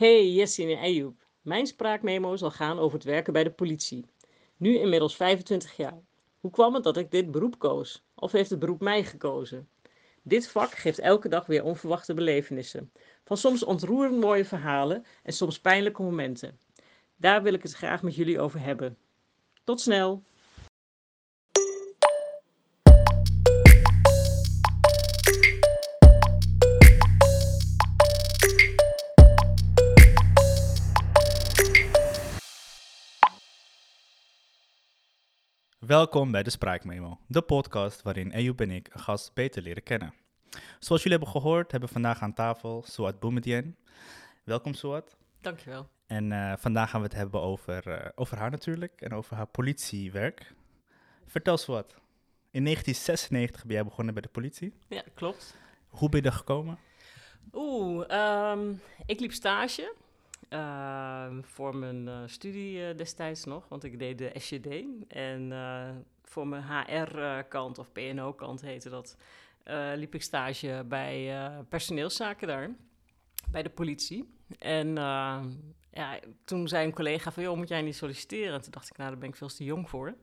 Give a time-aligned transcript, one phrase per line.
[0.00, 1.26] Hey Jessie en Ayoub.
[1.40, 4.04] Mijn spraakmemo zal gaan over het werken bij de politie.
[4.56, 6.02] Nu inmiddels 25 jaar.
[6.40, 8.04] Hoe kwam het dat ik dit beroep koos?
[8.14, 9.68] Of heeft het beroep mij gekozen?
[10.22, 12.92] Dit vak geeft elke dag weer onverwachte belevenissen.
[13.24, 16.60] Van soms ontroerend mooie verhalen en soms pijnlijke momenten.
[17.16, 18.98] Daar wil ik het graag met jullie over hebben.
[19.64, 20.22] Tot snel!
[35.90, 40.14] Welkom bij de Spraakmemo, de podcast waarin Ejoep en ik een gast beter leren kennen.
[40.78, 43.74] Zoals jullie hebben gehoord, hebben we vandaag aan tafel Suat Boumediene.
[44.44, 45.16] Welkom Suat.
[45.40, 45.88] Dankjewel.
[46.06, 49.46] En uh, vandaag gaan we het hebben over, uh, over haar natuurlijk en over haar
[49.46, 50.54] politiewerk.
[51.26, 51.94] Vertel Suat,
[52.50, 54.74] in 1996 ben jij begonnen bij de politie.
[54.88, 55.56] Ja, klopt.
[55.88, 56.78] Hoe ben je er gekomen?
[57.52, 58.06] Oeh,
[58.50, 59.94] um, ik liep stage
[60.50, 64.66] uh, voor mijn uh, studie uh, destijds nog, want ik deed de SJD.
[65.08, 65.52] En
[66.24, 69.16] voor mijn HR-kant of PNO-kant heette dat,
[69.94, 71.34] liep ik stage bij
[71.68, 72.70] personeelszaken daar,
[73.50, 74.34] bij de politie.
[74.58, 74.94] En
[75.92, 78.54] ja, toen zei een collega van, joh, moet jij niet solliciteren?
[78.54, 80.14] En toen dacht ik, nou, daar ben ik veel te jong voor.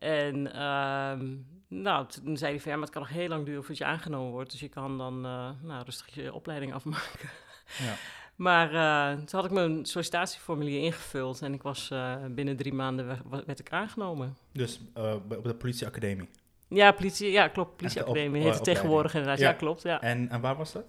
[0.00, 1.20] En uh,
[1.68, 3.84] nou, toen zei hij van, ja, maar het kan nog heel lang duren voordat je
[3.84, 4.50] aangenomen wordt.
[4.50, 7.30] Dus je kan dan uh, nou, rustig je opleiding afmaken.
[7.78, 7.94] Ja.
[8.40, 13.18] Maar uh, toen had ik mijn sollicitatieformulier ingevuld en ik was uh, binnen drie maanden
[13.46, 14.36] werd ik aangenomen.
[14.52, 16.28] Dus uh, op de politieacademie?
[16.68, 17.76] Ja, politie, ja klopt.
[17.76, 19.38] Politieacademie heet het tegenwoordig inderdaad.
[19.38, 19.82] Ja, ja klopt.
[19.82, 20.00] Ja.
[20.00, 20.84] En, en waar was dat?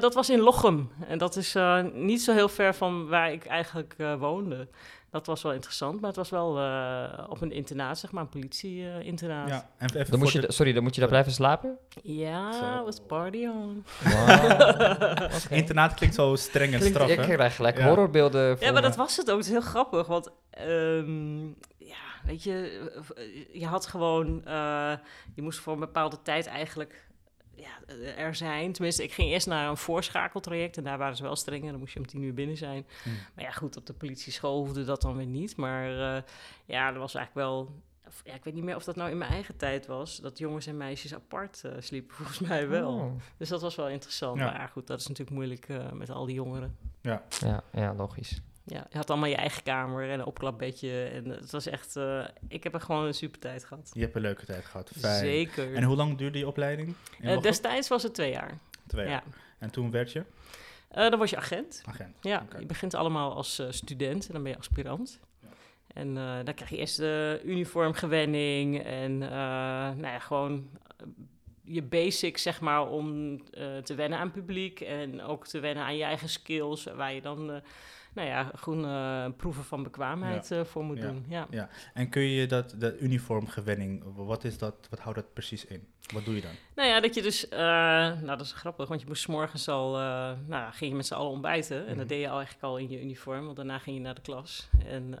[0.00, 0.90] dat was in Lochem.
[1.08, 1.56] En dat is
[1.92, 4.68] niet zo heel ver van waar ik eigenlijk woonde.
[5.16, 8.28] Dat was wel interessant, maar het was wel uh, op een internaat, zeg maar, een
[8.28, 9.48] politie-internaat.
[9.48, 11.78] Uh, ja, en even dan moet je, sorry, dan moet je daar blijven slapen?
[12.02, 13.84] Ja, was party on.
[14.04, 14.22] Wow.
[14.22, 15.38] okay.
[15.60, 17.86] Internaat klinkt zo streng en straf, Ik krijg gelijk ja.
[17.86, 19.36] horrorbeelden Ja, maar dat was het ook.
[19.36, 20.30] Het is heel grappig, want...
[20.68, 22.80] Um, ja, weet je,
[23.52, 24.42] je had gewoon...
[24.46, 24.92] Uh,
[25.34, 27.05] je moest voor een bepaalde tijd eigenlijk
[27.56, 28.72] ja, er zijn.
[28.72, 31.70] Tenminste, ik ging eerst naar een voorschakeltraject en daar waren ze wel strenger.
[31.70, 32.86] Dan moest je om tien uur binnen zijn.
[33.02, 33.16] Hmm.
[33.34, 35.56] Maar ja, goed, op de politieschool hoefde dat dan weer niet.
[35.56, 36.22] Maar uh,
[36.64, 37.84] ja, er was eigenlijk wel...
[38.24, 40.16] Ja, ik weet niet meer of dat nou in mijn eigen tijd was.
[40.16, 42.92] Dat jongens en meisjes apart uh, sliepen, volgens mij wel.
[42.92, 43.12] Oh.
[43.36, 44.38] Dus dat was wel interessant.
[44.38, 44.44] Ja.
[44.44, 46.76] Maar goed, dat is natuurlijk moeilijk uh, met al die jongeren.
[47.00, 48.40] Ja, ja, ja logisch.
[48.68, 51.04] Ja, je had allemaal je eigen kamer en een opklapbedje.
[51.04, 51.96] En het was echt...
[51.96, 53.90] Uh, ik heb er gewoon een super tijd gehad.
[53.92, 54.90] Je hebt een leuke tijd gehad.
[54.98, 55.24] Fijn.
[55.24, 55.74] Zeker.
[55.74, 56.94] En hoe lang duurde die opleiding?
[57.20, 58.58] Uh, destijds was het twee jaar.
[58.86, 59.24] Twee jaar.
[59.26, 59.32] Ja.
[59.58, 60.18] En toen werd je?
[60.18, 61.82] Uh, dan was je agent.
[61.86, 62.16] Agent.
[62.20, 62.60] Ja, okay.
[62.60, 65.20] je begint allemaal als student en dan ben je aspirant.
[65.42, 65.48] Ja.
[65.94, 70.70] En dan krijg je eerst de uniformgewenning en nou ja, gewoon
[71.62, 73.40] je basics, zeg maar, om
[73.82, 77.62] te wennen aan publiek en ook te wennen aan je eigen skills, waar je dan
[78.16, 80.58] nou ja, gewoon uh, proeven van bekwaamheid ja.
[80.58, 81.24] uh, voor moet doen.
[81.28, 81.46] Ja.
[81.50, 85.88] ja, en kun je dat, dat uniformgewenning, wat is dat, wat houdt dat precies in?
[86.12, 86.50] Wat doe je dan?
[86.74, 89.92] Nou ja, dat je dus, uh, nou dat is grappig, want je moest morgens al,
[90.46, 91.76] nou ging je met z'n allen ontbijten.
[91.76, 91.98] En mm -hmm.
[91.98, 94.20] dat deed je al eigenlijk al in je uniform, want daarna ging je naar de
[94.20, 94.68] klas.
[94.86, 95.18] En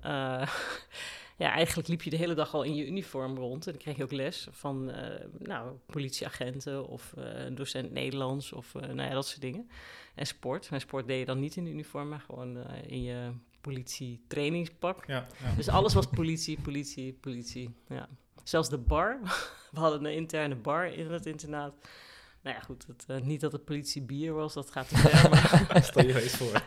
[1.36, 3.66] ja, eigenlijk liep je de hele dag al in je uniform rond.
[3.66, 4.96] En dan kreeg je ook les van uh,
[5.38, 9.68] nou, politieagenten of uh, een docent Nederlands of uh, nou ja, dat soort dingen.
[10.16, 10.68] En sport.
[10.70, 15.06] En sport deed je dan niet in de uniform, maar gewoon in je politie-trainingspak.
[15.06, 15.54] Ja, ja.
[15.56, 17.74] Dus alles was politie, politie, politie.
[17.88, 18.08] Ja.
[18.44, 19.18] Zelfs de bar.
[19.72, 21.74] We hadden een interne bar in het internaat.
[22.42, 25.30] Nou ja, goed, het, uh, niet dat het politie bier was, dat gaat te ver.
[25.68, 25.82] Maar...
[25.82, 26.62] Stel je eens voor.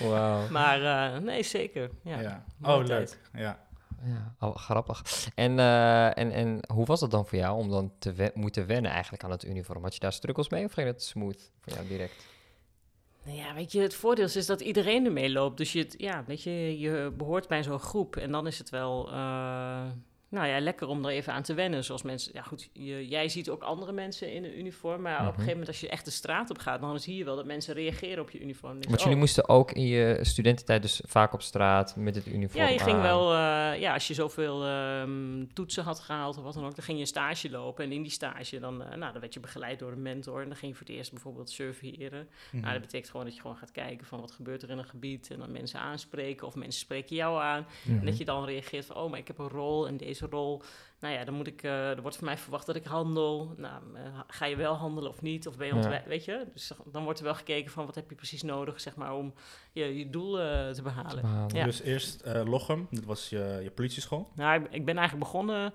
[0.08, 0.48] Wauw.
[0.48, 1.90] Maar uh, nee, zeker.
[2.02, 2.20] Ja.
[2.20, 2.44] ja.
[2.62, 3.18] Oh, leuk.
[3.32, 3.70] Ja.
[4.04, 5.02] Ja, oh, grappig.
[5.34, 8.66] En, uh, en, en hoe was dat dan voor jou om dan te we moeten
[8.66, 9.82] wennen eigenlijk aan het uniform?
[9.82, 12.26] Had je daar struggles mee of ging het smooth voor jou direct?
[13.24, 15.56] Nou ja, weet je, het voordeel is dat iedereen ermee loopt.
[15.56, 19.12] Dus je, ja, weet je, je behoort bij zo'n groep en dan is het wel...
[19.12, 19.86] Uh,
[20.32, 21.84] nou ja, lekker om er even aan te wennen.
[21.84, 25.00] Zoals mensen, ja goed, je, jij ziet ook andere mensen in een uniform.
[25.00, 25.26] Maar mm -hmm.
[25.26, 27.36] op een gegeven moment als je echt de straat op gaat, dan zie je wel
[27.36, 28.76] dat mensen reageren op je uniform.
[28.76, 29.20] Dus, Want jullie oh.
[29.20, 32.96] moesten ook in je studententijd dus vaak op straat met het uniform Ja, je ging
[32.96, 33.02] aan.
[33.02, 36.84] wel, uh, ja, als je zoveel um, toetsen had gehaald of wat dan ook, dan
[36.84, 37.84] ging je een stage lopen.
[37.84, 40.40] En in die stage, dan, uh, nou, dan werd je begeleid door een mentor.
[40.40, 42.20] En dan ging je voor het eerst bijvoorbeeld surveilleren.
[42.20, 42.60] Mm -hmm.
[42.60, 44.84] Nou, dat betekent gewoon dat je gewoon gaat kijken van wat gebeurt er in een
[44.84, 45.30] gebied.
[45.30, 47.60] En dan mensen aanspreken of mensen spreken jou aan.
[47.60, 47.98] Mm -hmm.
[47.98, 50.62] En dat je dan reageert van, oh, maar ik heb een rol en deze rol.
[51.00, 53.54] Nou ja, dan moet ik, uh, er wordt van mij verwacht dat ik handel.
[53.56, 55.46] Nou, uh, ga je wel handelen of niet?
[55.46, 56.02] Of ben je ja.
[56.06, 56.46] weet je?
[56.52, 59.34] Dus dan wordt er wel gekeken van wat heb je precies nodig, zeg maar, om
[59.72, 61.10] je, je doel uh, te behalen.
[61.10, 61.56] Te behalen.
[61.56, 61.64] Ja.
[61.64, 64.30] Dus eerst Lochem, dat was je, je politieschool?
[64.34, 65.74] Nou, ik, ik ben eigenlijk begonnen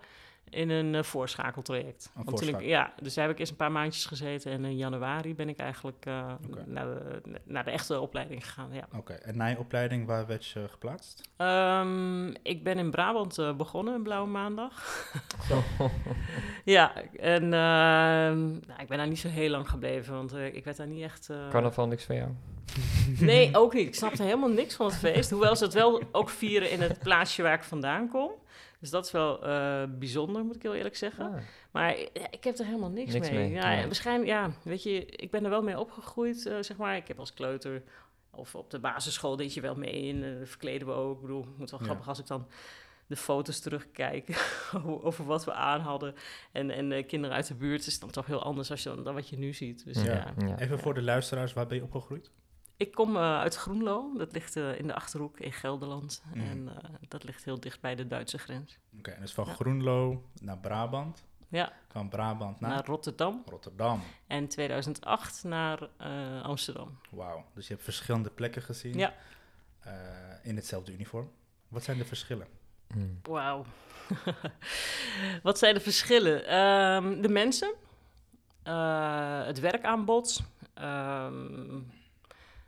[0.50, 2.12] in een eh, voorschakeltraject.
[2.16, 2.68] Een Want toen ik, voorschakel.
[2.68, 4.52] ja, dus daar heb ik eerst een paar maandjes gezeten.
[4.52, 6.34] En in januari ben ik eigenlijk eh,
[6.66, 8.70] naar, de, naar de echte opleiding gegaan.
[8.74, 8.88] Ja.
[8.98, 11.22] Oké, en na je opleiding, waar werd je geplaatst?
[11.38, 15.06] Ehm, ik ben in Brabant eh, begonnen, een blauwe maandag.
[16.66, 20.64] ja, en ehm, nou, ik ben daar niet zo heel lang gebleven, want eh, ik
[20.66, 21.30] werd daar niet echt...
[21.30, 22.30] eh, Carnaval niks voor jou?
[23.20, 23.88] Nee, ook niet.
[23.88, 25.30] Ik snapte helemaal niks van het feest.
[25.30, 28.32] Hoewel ze het wel ook vieren in het plaatsje waar ik vandaan kom.
[28.88, 31.26] Dus dat is wel eh, bijzonder, moet ik heel eerlijk zeggen.
[31.26, 31.42] Ah.
[31.72, 33.40] Maar ja, ik heb er helemaal niks, Niks mee.
[33.40, 33.86] mee, Ja, nee.
[33.86, 36.96] waarschijnlijk, ja, weet je, ik ben er wel mee opgegroeid, eh, zeg maar.
[36.96, 37.84] Ik heb als kleuter
[38.32, 41.16] of op de basisschool deed je wel mee en eh, verkleden we ook.
[41.16, 41.86] Ik bedoel, het moet wel Ja.
[41.86, 42.48] grappig als ik dan
[43.08, 44.56] de foto's terugkijk
[45.04, 46.14] over wat we aan hadden.
[46.52, 48.90] En, en de kinderen uit de buurt is het dan toch heel anders als je,
[48.90, 49.86] dan, dan wat je nu ziet.
[49.86, 50.14] Dus Ja.
[50.14, 50.34] ja.
[50.48, 50.60] Ja.
[50.60, 52.32] Even voor de luisteraars, waar ben je opgegroeid?
[52.78, 56.24] Ik kom eh, uit Groenlo, dat ligt eh, in de Achterhoek in Gelderland.
[56.34, 56.40] Mhm.
[56.40, 58.78] En eh, dat ligt heel dicht bij de Duitse grens.
[58.98, 59.54] Oké, dus van Ja.
[59.54, 61.26] Groenlo naar Brabant.
[61.50, 63.44] Ja, Van Brabant naar naar Rotterdam.
[63.46, 64.02] Rotterdam.
[64.28, 67.00] En 2008 naar eh, Amsterdam.
[67.10, 68.98] Wauw, dus je hebt verschillende plekken gezien.
[68.98, 69.14] Ja.
[69.80, 69.92] eh,
[70.44, 71.32] in hetzelfde uniform.
[71.68, 72.48] Wat zijn de verschillen?
[72.88, 73.20] Hmm.
[73.24, 73.66] Wauw.
[75.44, 76.46] Wat zijn de verschillen?
[76.48, 77.74] Ehm, de mensen,
[78.64, 80.44] eh, het werkaanbod,
[80.74, 81.80] ehm,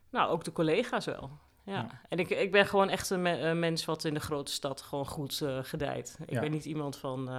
[0.09, 1.29] nou ook de collega's wel.
[1.63, 1.73] Ja.
[1.73, 2.01] Ja.
[2.09, 4.81] En ik, ik ben gewoon echt een, me- een mens wat in de grote stad
[4.81, 6.17] gewoon goed eh, gedijt.
[6.25, 6.39] Ik Ja.
[6.39, 7.33] ben niet iemand van, eh,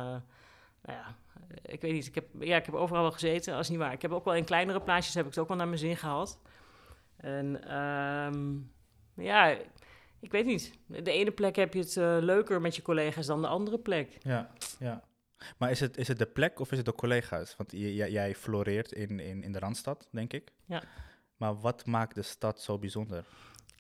[0.83, 1.15] nou ja,
[1.63, 3.93] ik weet niet, ik heb, ja, ik heb overal wel gezeten, als niet waar.
[3.93, 5.97] Ik heb ook wel in kleinere plaatsjes heb ik het ook wel naar mijn zin
[5.97, 6.39] gehad.
[7.17, 8.57] En ehm,
[9.25, 9.57] ja,
[10.21, 10.73] ik weet niet.
[10.87, 14.17] De ene plek heb je het eh, leuker met je collega's dan de andere plek.
[14.23, 15.03] Ja, ja.
[15.59, 17.57] Maar is het, is het de plek of is het de collega's?
[17.57, 20.51] Want jij, jij floreert in, in, in de Randstad, denk ik.
[20.67, 20.83] Ja.
[21.41, 23.25] Maar wat maakt de stad zo bijzonder?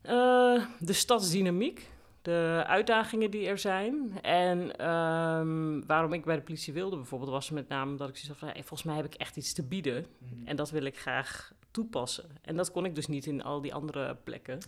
[0.03, 1.91] Eh, de stadsdynamiek,
[2.23, 4.19] de uitdagingen die er zijn.
[4.23, 8.29] En ehm, waarom ik bij de politie wilde bijvoorbeeld, was met name dat ik zoiets
[8.29, 10.07] had van, hey, volgens mij heb ik echt iets te bieden.
[10.45, 12.31] En dat wil ik graag toepassen.
[12.43, 14.59] En dat kon ik dus niet in al die andere plekken.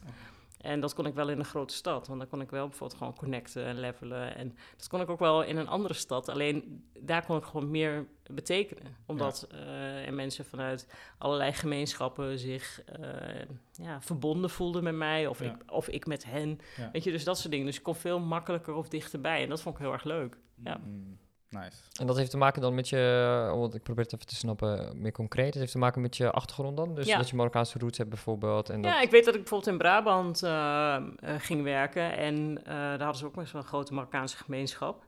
[0.62, 2.06] En dat kon ik wel in een grote stad.
[2.06, 4.36] Want dan kon ik wel bijvoorbeeld gewoon connecten en levelen.
[4.36, 6.28] En dat kon ik ook wel in een andere stad.
[6.28, 8.96] Alleen daar kon ik gewoon meer betekenen.
[9.06, 10.86] Omdat eh, er mensen vanuit
[11.18, 15.26] allerlei gemeenschappen zich eh, ja, verbonden voelden met mij.
[15.26, 15.52] Of, Ja.
[15.52, 16.58] ik, of ik met hen.
[16.76, 16.90] Ja.
[16.92, 17.66] Weet je, dus dat soort dingen.
[17.66, 19.42] Dus ik kon veel makkelijker of dichterbij.
[19.42, 20.36] En dat vond ik heel erg leuk.
[20.64, 20.80] Ja.
[20.84, 21.18] Mm,
[21.52, 21.76] nice.
[22.00, 25.00] En dat heeft te maken dan met je, want ik probeer het even te snappen,
[25.00, 25.46] meer concreet.
[25.46, 26.94] Het heeft te maken met je achtergrond dan?
[26.94, 27.16] Dus Ja.
[27.16, 28.68] dat je Marokkaanse roots hebt bijvoorbeeld.
[28.70, 31.02] En dat, Ja, ik weet dat ik bijvoorbeeld in Brabant eh, eh,
[31.38, 35.04] ging werken en eh, daar hadden ze ook best wel een grote Marokkaanse gemeenschap.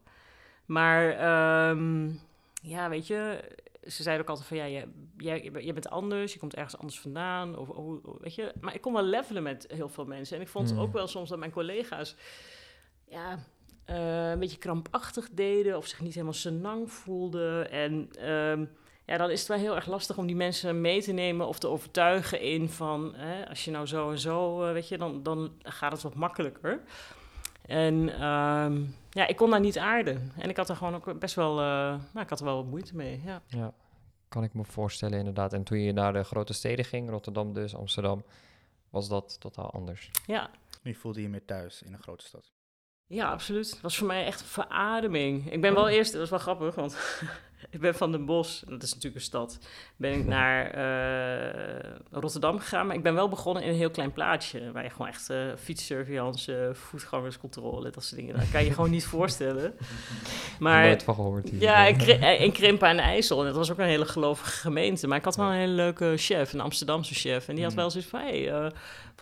[0.67, 2.11] Maar ehm,
[2.63, 3.41] ja, weet je,
[3.87, 7.01] ze zeiden ook altijd van ja, jij, jij, jij bent anders, je komt ergens anders
[7.01, 7.57] vandaan.
[7.59, 10.37] Of, of- of- weet je, maar ik kon wel levelen met heel veel mensen.
[10.37, 10.79] En ik vond Mm.
[10.79, 12.17] ook wel soms dat mijn collega's
[13.09, 13.39] ja,
[13.85, 17.71] eh, een beetje krampachtig deden of zich niet helemaal senang voelden.
[17.71, 18.65] En ehm,
[19.05, 21.59] ja, dan is het wel heel erg lastig om die mensen mee te nemen of
[21.59, 25.23] te overtuigen in van, hè, als je nou zo en zo, eh, weet je, dan,
[25.23, 26.81] dan gaat het wat makkelijker.
[27.67, 30.33] En ehm, ja, ik kon daar niet aarden.
[30.39, 31.65] En ik had er gewoon ook best wel, eh,
[32.13, 33.43] nou, ik had er wel wat moeite mee, ja.
[33.47, 33.73] Ja,
[34.29, 35.53] kan ik me voorstellen inderdaad.
[35.53, 38.25] En toen je naar de grote steden ging, Rotterdam dus, Amsterdam,
[38.91, 40.11] was dat totaal anders.
[40.27, 40.51] Ja,
[40.83, 42.54] Nu voelde je je meer thuis in een grote stad.
[43.07, 43.71] Ja, absoluut.
[43.71, 45.53] Het was voor mij echt een verademing.
[45.53, 46.97] Ik ben wel eerst, dat was wel grappig, want
[47.71, 49.59] ik ben van Den Bosch, dat is natuurlijk een stad,
[49.97, 52.87] ben ik naar eh, Rotterdam gegaan.
[52.87, 56.57] Maar ik ben wel begonnen in een heel klein plaatsje, waar je gewoon echt fietssurveillance,
[56.57, 59.75] eh, voetgangerscontrole, dat soort dingen, dat kan je gewoon niet voorstellen.
[60.59, 61.61] Maar Nooit van gehoord hier.
[61.61, 63.39] ja, in, in Krimpen aan de IJssel.
[63.41, 65.07] En dat was ook een hele gelovige gemeente.
[65.07, 67.49] Maar ik had wel een hele leuke chef, een Amsterdamse chef.
[67.49, 67.79] En die had Mm.
[67.79, 68.73] wel zoiets van, hey,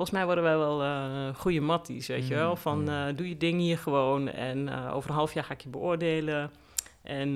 [0.03, 2.57] volgens mij worden wij wel eh goede matties, weet je Mm, wel.
[2.57, 2.89] Van, mm.
[2.89, 4.29] eh, doe je ding hier gewoon.
[4.29, 6.51] En eh, over een half jaar ga ik je beoordelen.
[7.03, 7.35] En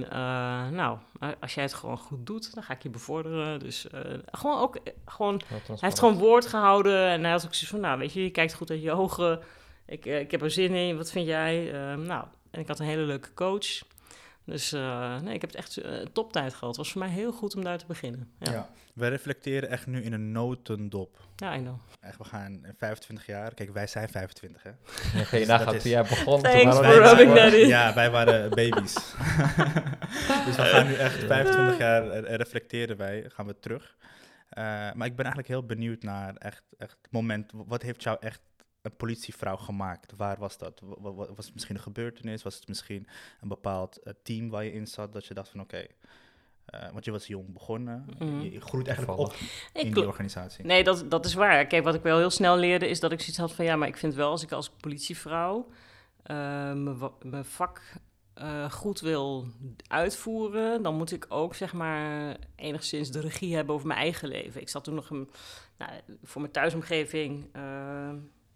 [0.72, 0.98] nou,
[1.40, 3.58] als jij het gewoon goed doet, dan ga ik je bevorderen.
[3.58, 3.86] Dus
[4.30, 7.98] gewoon ook, gewoon hij heeft gewoon woord gehouden en hij had ook zoiets van, nou
[7.98, 9.40] weet je, je kijkt goed uit je ogen.
[9.86, 11.72] Ik, ik heb er zin in, wat vind jij?
[11.72, 13.82] Eh, nou, en ik had een hele leuke coach.
[14.46, 16.68] Dus eh, nee, ik heb het echt een toptijd gehad.
[16.68, 18.30] Het was voor mij heel goed om daar te beginnen.
[18.38, 18.56] Ja, Ja.
[18.56, 18.68] ja.
[18.94, 21.18] We reflecteren echt nu in een notendop.
[21.44, 21.78] I know.
[22.00, 23.54] Echt, we gaan in 25 jaar.
[23.54, 24.70] Kijk, wij zijn 25, hè?
[25.14, 26.42] Dan ga je Dus nagaan is- toen jij begon.
[26.42, 27.66] toen Thanks waren for wij- rubbing that in.
[27.68, 28.94] Ja, wij waren baby's.
[30.46, 33.96] dus we gaan nu echt 25 jaar reflecteren wij, gaan we terug.
[34.48, 37.52] Eh, maar ik ben eigenlijk heel benieuwd naar echt, echt het moment.
[37.54, 38.40] Wat heeft jou echt
[38.86, 40.12] een politievrouw gemaakt?
[40.16, 40.80] Waar was dat?
[40.84, 42.42] Wa- wa- Was het misschien een gebeurtenis?
[42.42, 43.06] Was het misschien
[43.40, 45.12] een bepaald eh, team waar je in zat?
[45.12, 45.86] Dat je dacht van oké,
[46.64, 48.06] eh, want je was jong begonnen.
[48.18, 48.40] Mhm.
[48.40, 49.34] Je, je groeit eigenlijk op
[49.72, 50.64] in die organisatie.
[50.64, 51.66] Nee, dat, dat is waar.
[51.66, 53.64] Kijk, wat ik wel heel snel leerde is dat ik zoiets had van...
[53.64, 55.68] ja, maar ik vind wel als ik als politievrouw
[56.22, 56.36] eh,
[57.22, 57.82] mijn vak
[58.34, 59.46] eh, goed wil
[59.86, 64.60] uitvoeren, dan moet ik ook zeg maar enigszins de regie hebben over mijn eigen leven.
[64.60, 65.30] Ik zat toen nog een,
[65.78, 65.90] nou,
[66.22, 67.46] voor mijn thuisomgeving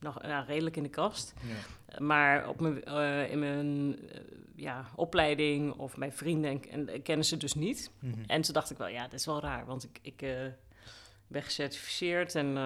[0.00, 1.34] nog redelijk in de kast.
[1.42, 1.98] Ja.
[2.04, 4.20] Maar op mijn, eh, in mijn eh,
[4.56, 7.90] ja, opleiding of mijn vrienden en, en, eh, kennen ze dus niet.
[7.98, 8.14] Mhm.
[8.26, 10.26] En toen dacht ik wel, ja, dat is wel raar, want ik, ik
[11.26, 12.56] ben gecertificeerd en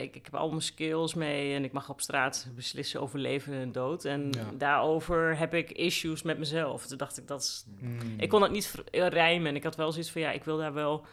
[0.00, 3.52] ik, ik heb al mijn skills mee en ik mag op straat beslissen over leven
[3.54, 4.04] en dood.
[4.04, 4.50] En Ja.
[4.54, 6.86] daarover heb ik issues met mezelf.
[6.86, 7.98] Toen dacht ik, dat is, Mm.
[8.18, 10.72] ik kon dat niet rijmen en ik had wel zoiets van, ja, ik wil daar
[10.72, 11.06] wel...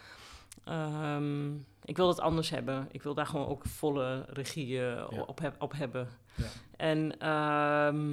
[0.64, 2.88] ehm, ik wil dat anders hebben.
[2.90, 5.04] Ik wil daar gewoon ook volle regie Ja.
[5.26, 6.08] op, heb- op hebben.
[6.34, 6.44] Ja.
[6.76, 8.10] En ehm,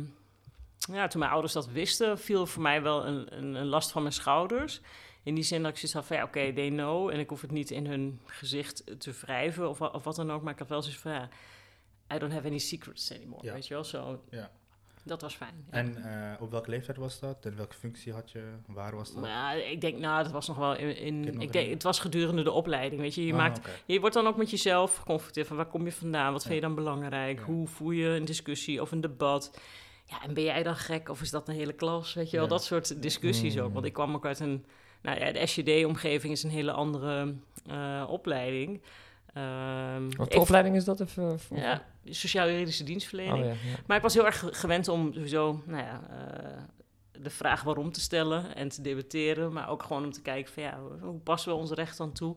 [0.96, 4.02] ja, toen mijn ouders dat wisten, viel voor mij wel een, een, een last van
[4.02, 4.82] mijn schouders.
[5.24, 7.10] In die zin dat ik zoiets had van, ja, oké, they know.
[7.10, 10.42] En ik hoef het niet in hun gezicht te wrijven of, of wat dan ook.
[10.42, 11.30] Maar ik had wel zoiets van, ja,
[12.14, 13.46] I don't have any secrets anymore.
[13.46, 13.54] Ja.
[13.54, 14.22] Weet je wel, zo.
[14.30, 14.52] Ja.
[15.08, 15.66] Dat was fijn.
[15.72, 15.78] ja.
[15.78, 17.46] En eh, op welke leeftijd was dat?
[17.46, 18.44] En welke functie had je?
[18.68, 19.26] Waar was dat?
[19.26, 20.96] Ja, ik denk, nou, dat was nog wel in.
[21.26, 23.02] in ik denk, het was gedurende de opleiding.
[23.02, 25.48] Weet je, je, Ah, maakt, je wordt dan ook met jezelf geconfronteerd.
[25.48, 26.32] Van waar kom je vandaan?
[26.32, 26.50] Wat Ja.
[26.50, 27.40] vind je dan belangrijk?
[27.40, 27.46] Ja.
[27.46, 29.60] Hoe voer je een discussie of een debat?
[30.06, 32.14] Ja, en ben jij dan gek of is dat een hele klas?
[32.14, 33.68] Weet je wel, dat soort discussies ook.
[33.68, 33.74] Mm.
[33.74, 34.66] Want ik kwam ook uit een.
[35.02, 37.36] Nou ja, de SJD-omgeving is een hele andere
[37.70, 38.82] eh, opleiding.
[39.38, 41.00] Ehm, Wat voor opleiding is dat?
[41.00, 43.38] Even, voor- Ja, sociaal-juridische dienstverlening.
[43.38, 43.78] Oh, ja, ja.
[43.88, 46.58] Maar ik was heel erg ge- gewend om sowieso, nou ja, eh,
[47.22, 49.54] de vraag waarom te stellen en te debatteren.
[49.54, 52.36] Maar ook gewoon om te kijken van ja, hoe passen we ons recht dan toe?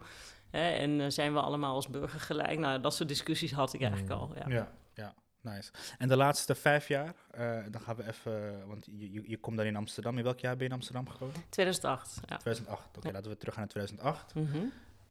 [0.50, 0.70] Hè?
[0.70, 2.58] En eh, zijn we allemaal als burger gelijk?
[2.58, 4.18] Nou, dat soort discussies had ik eigenlijk Mm.
[4.20, 4.32] al.
[4.34, 4.48] Ja.
[4.48, 5.70] Ja, ja, nice.
[5.98, 9.56] En de laatste vijf jaar, eh, dan gaan we even, want je, je, je komt
[9.56, 10.18] dan in Amsterdam.
[10.18, 11.34] In welk jaar ben je in Amsterdam gekomen?
[11.48, 12.20] 2008.
[12.28, 12.36] Ja.
[12.36, 12.96] 2008.
[12.96, 13.12] Oké, Ja.
[13.14, 14.34] laten we terug gaan naar 2008.
[14.34, 14.56] Mhm.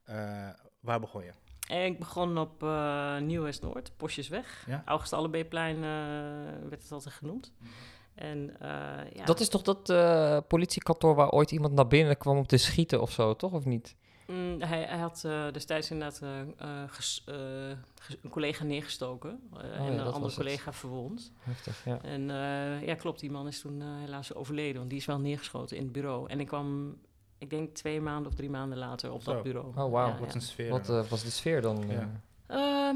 [0.03, 1.31] Eh, waar begon je?
[1.69, 4.63] En ik begon op eh Nieuw-West-Noord, Postjesweg.
[4.67, 4.81] Ja?
[4.85, 5.81] August Allebeeplein eh,
[6.69, 7.51] werd het altijd genoemd.
[8.15, 8.69] En eh,
[9.13, 12.57] ja, Dat is toch dat eh, politiekantoor waar ooit iemand naar binnen kwam om te
[12.57, 13.51] schieten of zo, toch?
[13.51, 13.95] Of niet?
[14.27, 17.23] Mm, hij, hij had eh, destijds inderdaad eh, eh, ges-
[17.99, 20.35] ges- een collega neergestoken Oh ja, en een andere het.
[20.35, 21.31] collega verwond.
[21.39, 21.99] Heftig, ja.
[22.01, 25.77] En eh, ja, klopt, die man is toen helaas overleden, want die is wel neergeschoten
[25.77, 26.29] in het bureau.
[26.29, 26.97] En ik kwam,
[27.39, 29.33] ik denk twee maanden of drie maanden later op Zo.
[29.33, 29.67] dat bureau.
[29.67, 30.07] Oh, wauw.
[30.07, 30.35] Ja, Wat ja.
[30.35, 30.69] een sfeer.
[30.69, 31.83] Wat eh, was de sfeer dan?
[31.87, 32.09] Ja.
[32.47, 32.57] eh?
[32.57, 32.95] Ehm,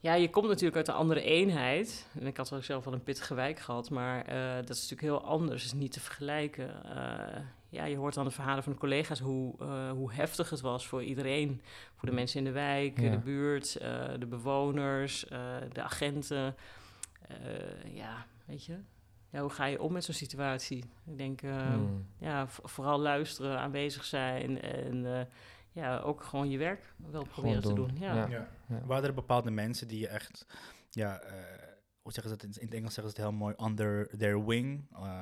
[0.00, 2.06] ja, je komt natuurlijk uit een andere eenheid.
[2.20, 5.00] En ik had ook zelf wel een pittige wijk gehad, maar eh, dat is natuurlijk
[5.00, 5.62] heel anders.
[5.62, 6.84] Het is niet te vergelijken.
[6.84, 10.60] Eh, ja, je hoort dan de verhalen van de collega's hoe, eh, hoe heftig het
[10.60, 11.60] was voor iedereen.
[11.96, 13.10] Voor de mensen in de wijk, Ja.
[13.10, 15.38] de buurt, eh, de bewoners, eh,
[15.72, 16.54] de agenten.
[17.28, 18.76] Eh, ja, weet je.
[19.32, 20.84] Ja, hoe ga je om met zo'n situatie?
[21.06, 22.06] Ik denk, eh, Hmm.
[22.18, 25.24] ja, vooral luisteren, aanwezig zijn en eh,
[25.72, 27.90] ja, ook gewoon je werk wel proberen te doen.
[28.00, 28.14] Ja.
[28.14, 28.28] Ja.
[28.28, 28.48] Ja.
[28.68, 28.80] Ja.
[28.84, 30.46] Waren er bepaalde mensen die je echt,
[30.90, 31.32] ja, eh,
[32.02, 32.56] hoe zeggen ze dat?
[32.56, 35.20] In het Engels zeggen ze het heel mooi, under their wing eh,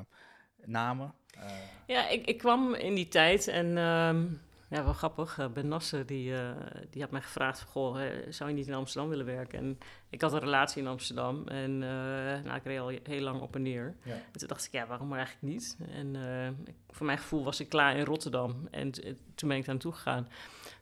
[0.65, 1.15] namen?
[1.31, 1.51] Eh,
[1.87, 4.27] Ja, ik, ik kwam in die tijd en ehm,
[4.71, 5.39] ja, wel grappig.
[5.39, 6.51] eh, ben Nasser die, eh,
[6.91, 9.59] die had mij gevraagd: Goh, zou je niet in Amsterdam willen werken?
[9.59, 13.41] En ik had een relatie in Amsterdam en eh, nou, ik reed al heel lang
[13.41, 13.95] op en neer.
[14.03, 14.13] ja.
[14.13, 15.77] En toen dacht ik: ja, waarom maar eigenlijk niet?
[15.93, 16.17] En
[16.91, 18.91] voor mijn gevoel was ik klaar in Rotterdam en
[19.35, 20.29] toen ben ik daar naartoe gegaan.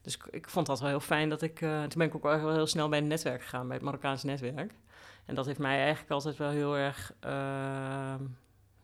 [0.02, 1.58] Dus ik, ik vond dat wel heel fijn dat ik.
[1.58, 4.72] toen ben ik ook wel heel snel bij een netwerk gegaan, bij het Marokkaans netwerk.
[5.24, 8.22] En dat heeft mij eigenlijk altijd wel heel erg ehm,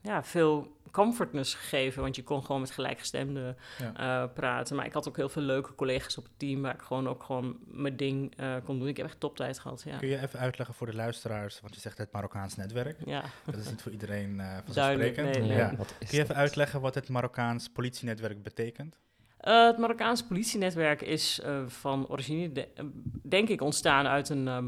[0.00, 2.02] ja, veel comfortness gegeven.
[2.02, 4.22] Want je kon gewoon met gelijkgestemden Ja.
[4.24, 4.76] eh, praten.
[4.76, 7.22] Maar ik had ook heel veel leuke collega's op het team waar ik gewoon ook
[7.22, 8.88] gewoon mijn ding eh, kon doen.
[8.88, 9.82] Ik heb echt toptijd gehad.
[9.86, 9.96] Ja.
[9.98, 12.98] Kun je even uitleggen voor de luisteraars, want je zegt het Marokkaans netwerk.
[13.06, 15.38] Ja, Dat is niet voor iedereen eh Duidelijk, vanzelfsprekend.
[15.48, 16.36] nee, Ja, Kun je even dat?
[16.36, 18.96] uitleggen wat het Marokkaans politienetwerk betekent?
[19.44, 22.84] Eh, het Marokkaanse politienetwerk is eh, van origine, eh,
[23.22, 24.58] denk ik, ontstaan uit een uh,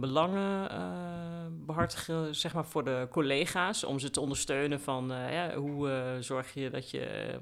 [2.30, 3.84] zeg maar, voor de collega's.
[3.84, 7.34] Om ze te ondersteunen van ja, hoe zorg je dat je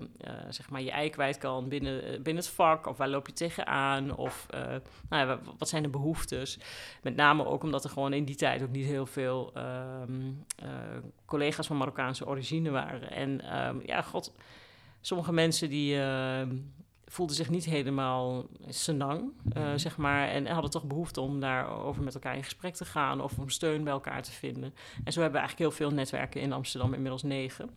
[0.49, 2.87] zeg maar je ei kwijt kan binnen, binnen het vak.
[2.87, 4.17] Of waar loop je tegenaan?
[4.17, 6.59] Of nou ja, wa- wat zijn de behoeftes?
[7.03, 10.69] Met name ook omdat er gewoon in die tijd ook niet heel veel ehm, eh,
[11.27, 13.11] collega's van Marokkaanse origine waren.
[13.11, 14.35] En ehm, ja, god,
[15.01, 15.99] sommige mensen die...
[17.07, 19.79] voelden zich niet helemaal senang, Mhm.
[19.79, 20.29] zeg maar.
[20.29, 23.85] En hadden toch behoefte om daarover met elkaar in gesprek te gaan of om steun
[23.85, 24.75] bij elkaar te vinden.
[25.05, 27.71] En zo hebben we eigenlijk heel veel netwerken in Amsterdam, inmiddels negen.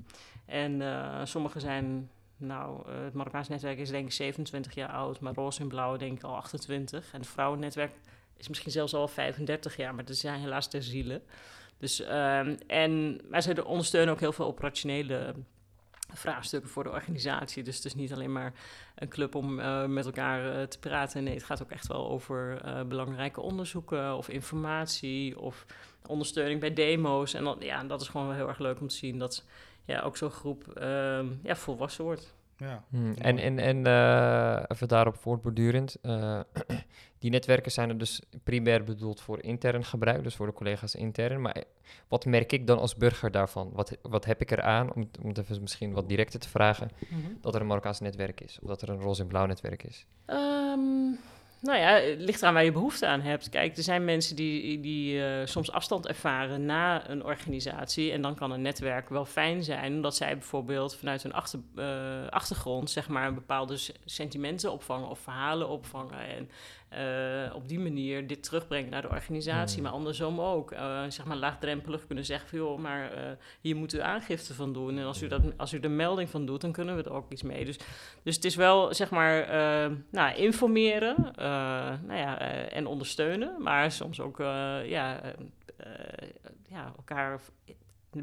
[0.46, 5.20] En eh, sommige zijn, nou, eh, het Marokkaans netwerk is denk ik 27 jaar oud,
[5.20, 7.14] maar Roze en Blauw denk ik al 28.
[7.14, 7.92] En het vrouwennetwerk
[8.38, 11.22] is misschien zelfs al 35 jaar, maar dat zijn helaas ter ziele.
[11.78, 15.34] Dus, ehm, en, maar ze ondersteunen ook heel veel operationele
[16.14, 17.64] vraagstukken voor de organisatie.
[17.64, 18.54] Dus het is niet alleen maar
[18.96, 21.24] een club om eh, met elkaar eh, te praten.
[21.24, 25.66] Nee, het gaat ook echt wel over eh, belangrijke onderzoeken of informatie of
[26.08, 27.34] ondersteuning bij demo's.
[27.34, 29.46] En dan, ja, dat is gewoon wel heel erg leuk om te zien dat
[29.86, 32.36] ja, ook zo'n groep ehm, ja, volwassen wordt.
[32.58, 32.84] Ja.
[32.90, 35.96] Hmm, En, en, en eh, even daarop voortbordurend.
[36.02, 36.40] eh,
[37.20, 41.42] die netwerken zijn er dus primair bedoeld voor intern gebruik, dus voor de collega's intern.
[41.42, 41.62] Maar eh,
[42.08, 43.70] wat merk ik dan als burger daarvan?
[43.74, 46.90] Wat, wat heb ik eraan, om, om het even misschien wat directer te vragen,
[47.42, 48.60] dat er een Marokkaans netwerk is?
[48.62, 50.06] Of dat er een roze en blauw netwerk is?
[50.26, 51.12] Ehm,
[51.62, 53.50] nou ja, het ligt aan waar je behoefte aan hebt.
[53.50, 58.12] Kijk, er zijn mensen die, die eh, soms afstand ervaren na een organisatie.
[58.12, 62.28] En dan kan een netwerk wel fijn zijn, omdat zij bijvoorbeeld vanuit hun achter, eh,
[62.30, 66.20] achtergrond, zeg maar, bepaalde sentimenten opvangen of verhalen opvangen.
[66.20, 66.50] En
[66.90, 69.76] eh, op die manier dit terugbrengen naar de organisatie.
[69.76, 69.84] Hmm.
[69.84, 73.94] Maar andersom ook, eh, zeg maar, laagdrempelig kunnen zeggen: van, joh, maar eh, hier moet
[73.94, 74.98] u aangifte van doen.
[74.98, 77.32] En als u, dat, als u er melding van doet, dan kunnen we er ook
[77.32, 77.66] iets mee.
[77.66, 77.78] Dus
[78.24, 79.48] dus het is wel, zeg maar,
[80.12, 81.34] nou, informeren
[82.06, 82.40] nou ja,
[82.70, 83.62] en ondersteunen.
[83.62, 84.38] Maar soms ook
[84.86, 85.22] ja,
[86.68, 87.40] ja, elkaar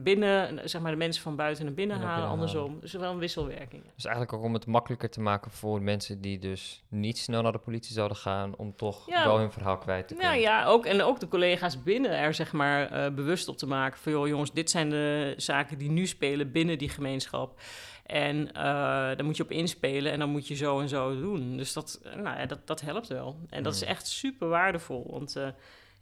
[0.03, 2.29] binnen, zeg maar, de mensen van buiten naar binnen Naar halen.
[2.29, 2.55] binnen halen.
[2.63, 2.81] andersom.
[2.81, 3.83] Dus wel een wisselwerking.
[3.95, 7.53] Dus eigenlijk ook om het makkelijker te maken voor mensen die dus niet snel naar
[7.53, 9.25] de politie zouden gaan, om toch Ja.
[9.27, 10.31] wel hun verhaal kwijt te kunnen.
[10.33, 13.67] Nou ja, ook, en ook de collega's binnen er zeg maar eh, bewust op te
[13.67, 14.13] maken van...
[14.13, 17.61] joh jongens, dit zijn de zaken die nu spelen binnen die gemeenschap.
[18.05, 21.57] En eh, daar moet je op inspelen en dan moet je zo en zo doen.
[21.57, 23.37] Dus dat, nou ja, dat, dat helpt wel.
[23.49, 23.89] En dat is Hmm.
[23.91, 25.37] echt super waardevol, want...
[25.37, 25.49] eh,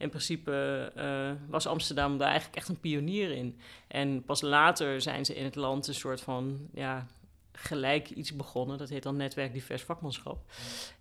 [0.02, 0.52] in principe
[0.94, 3.58] eh, was Amsterdam daar eigenlijk echt een pionier in.
[3.88, 7.06] En pas later zijn ze in het land een soort van ja,
[7.52, 8.78] gelijk iets begonnen.
[8.78, 10.52] Dat heet dan Netwerk Divers Vakmanschap.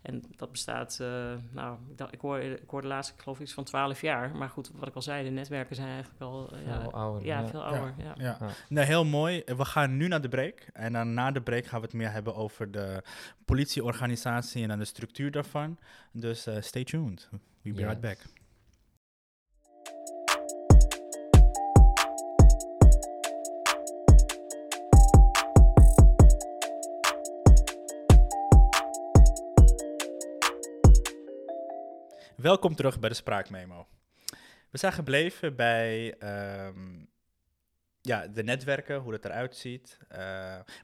[0.02, 4.00] En dat bestaat, eh, nou, ik, dacht, ik, hoorde, laatst, ik geloof iets van 12
[4.00, 4.36] jaar.
[4.36, 7.24] Maar goed, wat ik al zei, de netwerken zijn eigenlijk al eh, ja, Veel ouder,
[7.24, 7.48] ja, ja.
[7.48, 7.94] veel ouder.
[7.98, 8.14] Ja.
[8.16, 8.36] Ja.
[8.40, 8.48] Ja.
[8.68, 9.42] Nee, heel mooi.
[9.44, 10.66] We gaan nu naar de break.
[10.72, 13.02] En dan na de break gaan we het meer hebben over de
[13.44, 15.78] politieorganisatie en dan de structuur daarvan.
[16.12, 17.28] Dus eh, stay tuned.
[17.62, 17.88] We'll be Yes.
[17.88, 18.18] right back.
[32.42, 33.86] Welkom terug bij de Spraakmemo.
[34.70, 37.04] We zijn gebleven bij ehm,
[38.00, 39.98] ja, de netwerken, hoe dat eruit ziet.
[40.08, 40.18] Eh,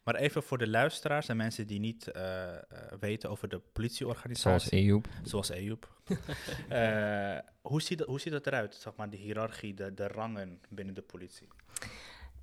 [0.05, 2.61] maar even voor de luisteraars en mensen die niet eh, eh,
[3.01, 4.42] weten over de politieorganisatie.
[4.68, 5.09] Zoals Ejoep.
[5.23, 5.51] Zoals
[7.71, 10.94] hoe, ziet dat, hoe ziet dat eruit, zeg maar, de hiërarchie, de, de rangen binnen
[10.94, 11.49] de politie?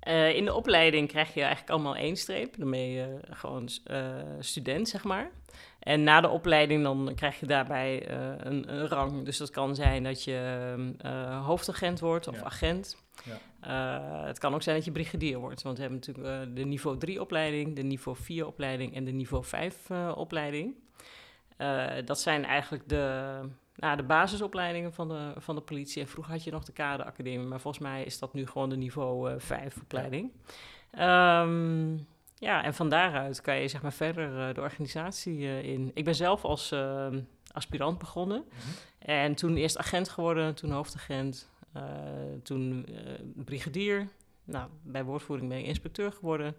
[0.06, 2.58] Eh, in de opleiding krijg je eigenlijk allemaal één streep.
[2.58, 4.04] Dan ben je gewoon eh,
[4.38, 5.30] student, zeg maar.
[5.78, 9.24] En na de opleiding dan krijg je daarbij eh, een, een rang.
[9.24, 10.74] Dus dat kan zijn dat je
[11.42, 12.44] hoofdagent wordt of Ja.
[12.44, 12.96] agent.
[13.24, 13.38] Ja.
[14.26, 15.62] Het kan ook zijn dat je brigadier wordt.
[15.62, 19.44] Want we hebben natuurlijk de niveau 3 opleiding, de niveau 4 opleiding en de niveau
[19.44, 20.74] 5 eh, opleiding.
[21.56, 23.38] Eh, dat zijn eigenlijk de,
[23.76, 26.02] nou, de basisopleidingen van de, van de politie.
[26.02, 28.76] En vroeger had je nog de kaderacademie, maar volgens mij is dat nu gewoon de
[28.76, 30.32] niveau eh 5 opleiding.
[30.90, 31.96] Ehm,
[32.34, 35.90] ja, en van daaruit kan je zeg maar verder eh, de organisatie eh, in.
[35.94, 37.06] Ik ben zelf als eh,
[37.52, 38.44] aspirant begonnen.
[38.98, 41.82] En toen eerst agent geworden, toen hoofdagent, eh,
[42.42, 44.08] toen eh, brigadier.
[44.44, 46.56] Nou, bij woordvoering ben ik inspecteur geworden.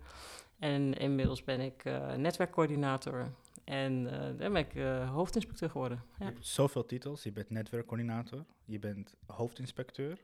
[0.59, 3.31] En inmiddels ben ik eh, netwerkcoördinator.
[3.67, 6.03] En eh dan ben ik eh, hoofdinspecteur geworden.
[6.17, 7.23] Je hebt zoveel titels.
[7.23, 10.17] Je bent netwerkcoördinator, je bent hoofdinspecteur.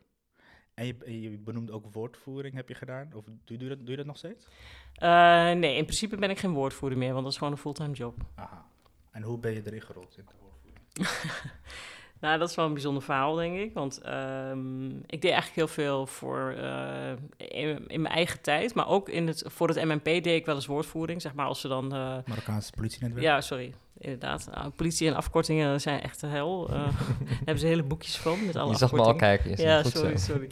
[0.74, 3.14] En je, je benoemt ook woordvoering, heb je gedaan?
[3.14, 4.48] Of doe, doe, je dat, doe je dat nog steeds?
[4.94, 7.94] Eh, nee, in principe ben ik geen woordvoerder meer, want dat is gewoon een fulltime
[7.94, 8.18] job.
[8.36, 8.66] Aha.
[9.12, 10.88] En hoe ben je erin gerold in de woordvoering?
[12.24, 13.74] Nou, dat is wel een bijzonder verhaal, denk ik.
[13.74, 18.74] Want ehm, ik deed eigenlijk heel veel voor eh, in, in mijn eigen tijd.
[18.74, 21.22] Maar ook in het, voor het MNP deed ik wel eens woordvoering.
[21.22, 21.94] Zeg maar als ze dan...
[21.94, 23.26] eh, Marokkaanse politienetwerk?
[23.26, 23.74] ja, sorry.
[23.98, 24.50] Inderdaad.
[24.54, 26.68] Nou, politie en afkortingen zijn echt de hel.
[26.70, 29.52] Eh, daar hebben ze hele boekjes van met alle Je zag me al kijken.
[29.52, 30.34] Is Ja, goed sorry, zo.
[30.34, 30.50] sorry.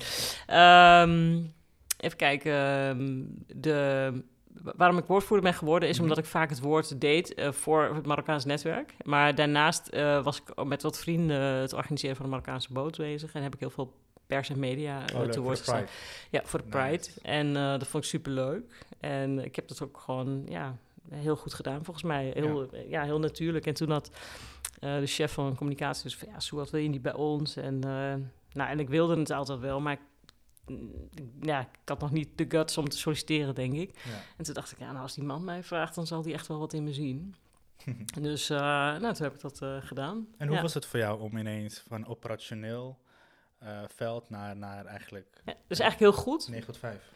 [0.48, 1.42] Ehm,
[1.98, 2.54] even kijken.
[2.54, 3.22] ehm,
[3.62, 4.14] de,
[4.76, 6.04] waarom ik woordvoerder ben geworden is Mhm.
[6.04, 8.94] omdat ik vaak het woord deed eh, voor het Marokkaans netwerk.
[9.04, 13.34] Maar daarnaast eh, was ik met wat vrienden het organiseren van de Marokkaanse boot bezig.
[13.34, 13.94] En heb ik heel veel
[14.28, 15.86] pers en media eh, Oh, leuk, te woord gestaan.
[16.30, 16.90] Ja, voor de Pride.
[16.90, 17.12] Nice.
[17.22, 18.86] En dat vond ik super leuk.
[19.00, 20.76] En ik heb dat ook gewoon ja,
[21.10, 22.32] heel goed gedaan, volgens mij.
[22.36, 23.04] Heel, ja.
[23.04, 23.66] heel natuurlijk.
[23.66, 24.12] En toen had
[24.80, 26.28] de chef van communicatie dus van...
[26.32, 27.56] ja, Sue, wat wil je niet bij ons?
[27.56, 27.80] En,
[28.54, 29.94] nou, en ik wilde het altijd wel, maar...
[29.94, 30.00] ik-
[31.42, 34.00] ja, ik had nog niet de guts om te solliciteren, denk ik.
[34.04, 34.20] Ja.
[34.38, 36.48] En toen dacht ik, ja, nou, als die man mij vraagt, dan zal die echt
[36.48, 37.36] wel wat in me zien.
[38.22, 40.28] Dus, eh, nou, toen heb ik dat eh, gedaan.
[40.38, 40.62] En hoe Ja.
[40.62, 43.00] was het voor jou om ineens van operationeel
[43.60, 46.48] eh, veld naar, naar eigenlijk Ja, dus eigenlijk heel goed.
[46.50, 47.12] 9 tot 5?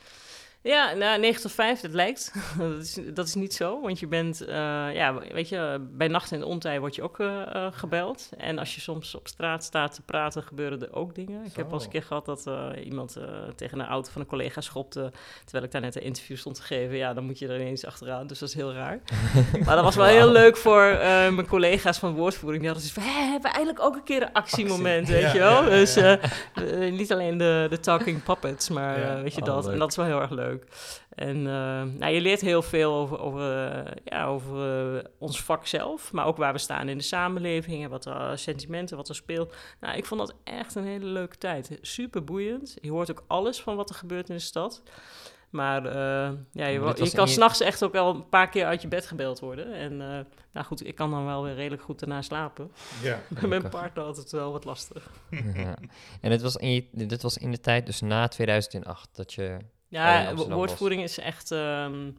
[0.65, 2.33] Ja, nou, 9 tot 5, dat lijkt.
[2.57, 4.47] dat, is, dat is niet zo, want je bent, uh,
[4.93, 8.29] ja, weet je, bij nacht en ontij word je ook uh, uh, gebeld.
[8.37, 11.39] En als je soms op straat staat te praten, gebeuren er ook dingen.
[11.39, 11.49] Zo.
[11.49, 12.49] Ik heb al eens een keer gehad dat
[12.83, 13.17] iemand
[13.55, 15.11] tegen een auto van een collega schopte,
[15.43, 16.97] terwijl ik daar net een interview stond te geven.
[16.97, 18.99] Ja, dan moet je er ineens achteraan, dus dat is heel raar.
[19.65, 20.83] maar dat was wel heel leuk voor
[21.31, 22.63] mijn collega's van woordvoering.
[22.63, 25.23] Die hadden zoiets van, hé, hebben we eigenlijk ook een keer een actiemoment, actie.
[25.23, 25.63] weet je wel?
[25.63, 25.95] Ja, dus
[26.99, 29.63] niet alleen de, de talking puppets, maar weet je dat.
[29.63, 29.73] leuk.
[29.73, 30.54] En dat is wel heel erg leuk.
[31.09, 31.43] En uh,
[31.83, 36.25] nou, je leert heel veel over, over, uh, ja, over uh, ons vak zelf, maar
[36.25, 39.55] ook waar we staan in de samenleving en wat er sentimenten, wat er speelt.
[39.79, 41.77] Nou, ik vond dat echt een hele leuke tijd.
[41.81, 42.77] Super boeiend.
[42.81, 44.83] Je hoort ook alles van wat er gebeurt in de stad.
[45.55, 48.87] Maar uh, ja, je, je kan s'nachts echt ook al een paar keer uit je
[48.87, 49.73] bed gebeld worden.
[49.73, 50.19] En uh,
[50.51, 52.71] nou goed, ik kan dan wel weer redelijk goed daarna slapen.
[53.01, 53.21] Ja.
[53.29, 55.09] Met mijn partner altijd wel wat lastig.
[55.55, 55.77] Ja.
[56.21, 59.57] En dit was, in je, dit was in de tijd dus na 2008 dat je...
[59.95, 61.17] Ja, woordvoering was.
[61.17, 61.51] is echt...
[61.51, 62.15] Um,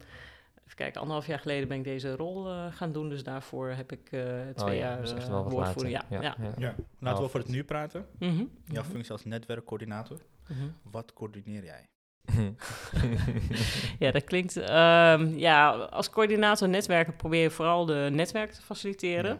[0.65, 3.09] even kijken, anderhalf jaar geleden ben ik deze rol uh, gaan doen.
[3.09, 4.21] Dus daarvoor heb ik uh,
[4.55, 5.95] twee oh, ja, jaar dus echt uh, wel wat woordvoering.
[5.95, 6.41] Ja, later.
[6.43, 6.45] ja.
[6.47, 6.75] Ja, Ja.
[6.99, 8.05] Laten we over het nu praten.
[8.19, 8.51] Mm -hmm.
[8.65, 10.17] Jouw functie als netwerkcoördinator.
[10.47, 10.73] Mm -hmm.
[10.91, 11.87] Wat coördineer jij?
[13.99, 14.55] ja, dat klinkt.
[14.55, 19.39] Um, ja, als coördinator netwerken probeer je vooral de netwerken te faciliteren.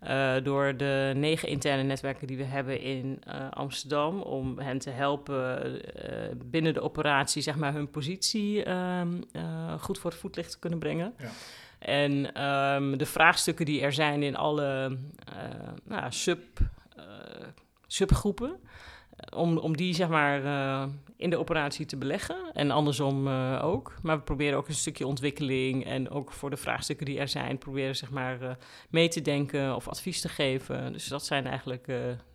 [0.00, 0.36] Ja.
[0.36, 4.20] Uh, door de negen interne netwerken die we hebben in uh, Amsterdam.
[4.20, 5.80] Om hen te helpen uh,
[6.44, 9.24] binnen de operatie, zeg maar, hun positie um,
[9.78, 11.14] goed voor het voetlicht te kunnen brengen.
[11.18, 11.28] Ja.
[11.78, 14.98] En um, de vraagstukken die er zijn in alle
[15.84, 16.40] nou, sub,
[17.86, 18.56] subgroepen
[19.34, 20.42] om, om die zeg maar
[21.18, 23.94] in de operatie te beleggen en andersom uh, ook.
[24.02, 27.58] Maar we proberen ook een stukje ontwikkeling en ook voor de vraagstukken die er zijn,
[27.58, 28.50] proberen zeg maar uh,
[28.90, 30.92] mee te denken of advies te geven.
[30.92, 31.86] Dus dat zijn eigenlijk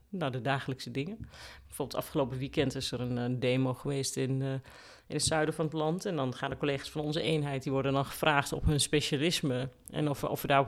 [0.09, 1.17] nou, de dagelijkse dingen.
[1.65, 6.05] Bijvoorbeeld afgelopen weekend is er een, demo geweest in, in het zuiden van het land.
[6.05, 9.69] En dan gaan de collega's van onze eenheid, die worden dan gevraagd op hun specialisme
[9.89, 10.67] en of, of we daar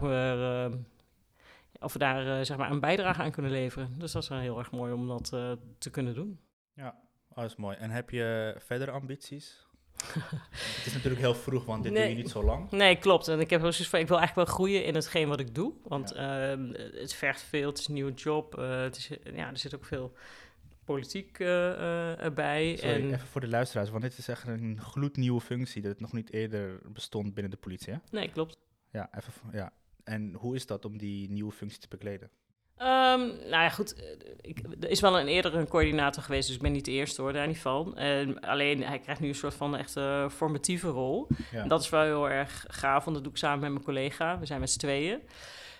[1.79, 3.93] of we daar zeg maar een bijdrage aan kunnen leveren.
[3.97, 5.29] Dus dat is wel heel erg mooi om dat
[5.77, 6.39] te kunnen doen.
[6.73, 7.04] Ja,
[7.35, 7.77] oh, dat is mooi.
[7.77, 9.65] En heb je verder ambities?
[10.75, 12.01] het is natuurlijk heel vroeg, want dit nee.
[12.01, 12.71] doe je niet zo lang.
[12.71, 13.27] Nee, klopt.
[13.27, 15.73] En ik heb zoiets van, ik wil eigenlijk wel groeien in hetgeen wat ik doe.
[15.83, 16.55] Want ja.
[16.55, 18.57] uh, het vergt veel, het is een nieuwe job.
[18.57, 20.13] eh, het is, ja, er zit ook veel
[20.83, 22.75] politiek uh, erbij.
[22.75, 23.13] Sorry, en...
[23.13, 26.33] even voor de luisteraars, want dit is echt een gloednieuwe functie dat het nog niet
[26.33, 27.99] eerder bestond binnen de politie, hè?
[28.11, 28.57] Nee, klopt.
[28.91, 29.73] Ja, even, ja.
[30.03, 32.29] En hoe is dat om die nieuwe functie te bekleden?
[32.77, 34.03] Um, nou ja, goed.
[34.41, 37.21] Ik, er is wel een eerder een coördinator geweest, dus ik ben niet de eerste
[37.21, 37.97] hoor, daar niet van.
[37.97, 41.27] En alleen, hij krijgt nu een soort van echt uh, formatieve rol.
[41.51, 41.61] Ja.
[41.61, 44.39] En dat is wel heel erg gaaf, want dat doe ik samen met mijn collega.
[44.39, 45.19] We zijn met z'n tweeën.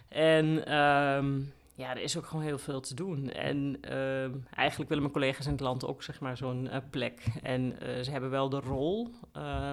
[0.08, 3.32] En um, ja, er is ook gewoon heel veel te doen.
[3.32, 7.24] En uh, eigenlijk willen mijn collega's in het land ook zeg maar zo'n uh, plek.
[7.42, 9.10] En uh, ze hebben wel de rol,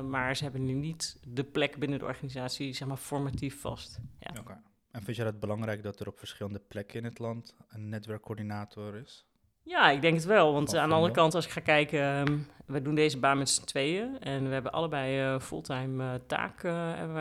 [0.08, 4.00] maar ze hebben nu niet de plek binnen de organisatie zeg maar formatief vast.
[4.18, 4.40] Ja.
[4.40, 4.56] Okay.
[4.92, 8.96] En vind je het belangrijk dat er op verschillende plekken in het land een netwerkcoördinator
[8.96, 9.26] is?
[9.64, 10.52] Ja, ik denk het wel.
[10.52, 13.48] Want aan de andere kant, als ik ga kijken, um, we doen deze baan met
[13.48, 14.20] z'n tweeën.
[14.20, 17.18] En we hebben allebei uh, fulltime uh, taak, uh,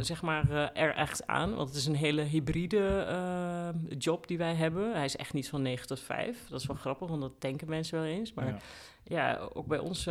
[0.00, 1.54] zeg maar, er echt aan.
[1.54, 3.06] Want het is een hele hybride
[3.98, 4.92] job die wij hebben.
[4.92, 6.48] Hij is echt niet van 9 tot 5.
[6.48, 8.32] Dat is wel grappig, want dat denken mensen wel eens.
[8.32, 8.58] Maar ja,
[9.04, 10.02] ja ook bij ons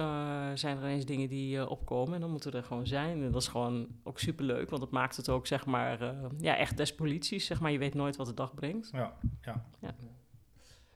[0.54, 2.14] zijn er ineens dingen die opkomen.
[2.14, 3.24] En dan moeten we er gewoon zijn.
[3.24, 4.70] En dat is gewoon ook superleuk.
[4.70, 7.46] Want dat maakt het ook, zeg maar, ja, echt des polities.
[7.46, 8.90] Zeg maar, je weet nooit wat de dag brengt.
[8.92, 9.66] Ja, ja.
[9.80, 9.96] ja.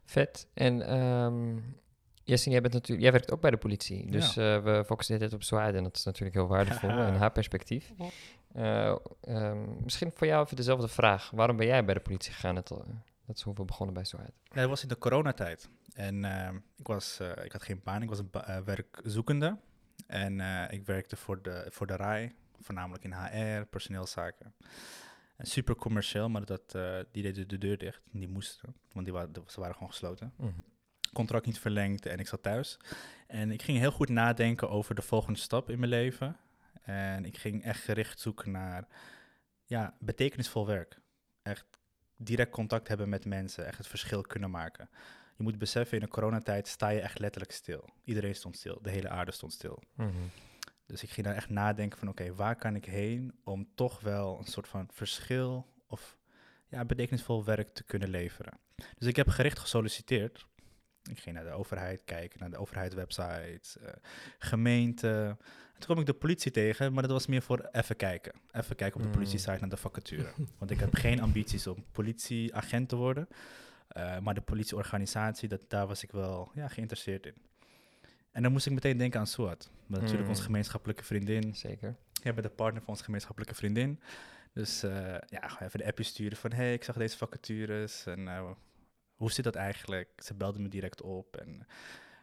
[0.05, 0.47] Vet.
[0.53, 1.63] En um,
[2.23, 4.11] Jesse, jij, bent natuurlijk, jij werkt ook bij de politie.
[4.11, 4.57] Dus ja.
[4.57, 7.93] uh, we focussen dit op Zwaard en dat is natuurlijk heel waardevol in haar perspectief.
[8.55, 8.95] Uh,
[9.27, 11.29] um, misschien voor jou even dezelfde vraag.
[11.29, 12.55] Waarom ben jij bij de politie gegaan?
[12.55, 14.31] Dat, dat is hoe we begonnen bij Zwaard.
[14.31, 15.69] Nee, dat was in de coronatijd.
[15.93, 19.57] En uh, ik, was, ik had geen baan, ik was een werkzoekende.
[20.07, 24.53] En ik werkte voor de, voor de RAI, voornamelijk in HR, personeelszaken.
[25.35, 26.71] En super commercieel, maar dat,
[27.11, 28.01] die deden de deur dicht.
[28.11, 30.33] Die moesten, want die waren, ze waren gewoon gesloten.
[30.37, 30.55] Mm.
[31.13, 32.77] Contract niet verlengd en ik zat thuis.
[33.27, 36.37] En ik ging heel goed nadenken over de volgende stap in mijn leven.
[36.81, 38.87] En ik ging echt gericht zoeken naar
[39.65, 40.99] ja, betekenisvol werk.
[41.41, 41.65] Echt
[42.15, 44.89] direct contact hebben met mensen, echt het verschil kunnen maken.
[45.37, 47.89] Je moet beseffen, in de coronatijd sta je echt letterlijk stil.
[48.03, 49.83] Iedereen stond stil, de hele aarde stond stil.
[49.95, 50.29] Mm-hmm.
[50.85, 53.99] Dus ik ging daar echt nadenken van oké, okay, waar kan ik heen om toch
[53.99, 56.17] wel een soort van verschil of
[56.67, 58.59] ja, betekenisvol werk te kunnen leveren.
[58.97, 60.45] Dus ik heb gericht gesolliciteerd.
[61.09, 63.89] Ik ging naar de overheid kijken, naar de overheidswebsites, uh,
[64.37, 65.37] gemeente.
[65.73, 68.33] Toen kwam ik de politie tegen, maar dat was meer voor even kijken.
[68.51, 70.33] Even kijken op de politie-site naar de vacature.
[70.59, 73.27] Want ik heb geen ambities om politieagent te worden.
[73.97, 77.35] Uh, maar de politieorganisatie, dat, daar was ik wel ja, geïnteresseerd in.
[78.31, 79.69] En dan moest ik meteen denken aan Suat.
[79.85, 80.29] Maar natuurlijk Mm.
[80.29, 81.55] onze gemeenschappelijke vriendin.
[81.55, 81.95] Zeker.
[82.23, 83.99] Jij bent de partner van onze gemeenschappelijke vriendin.
[84.53, 86.51] Dus eh, ja, even de appje sturen van...
[86.51, 88.51] hey, ik zag deze vacatures en eh,
[89.21, 90.09] hoe zit dat eigenlijk?
[90.17, 91.65] Ze belde me direct op en...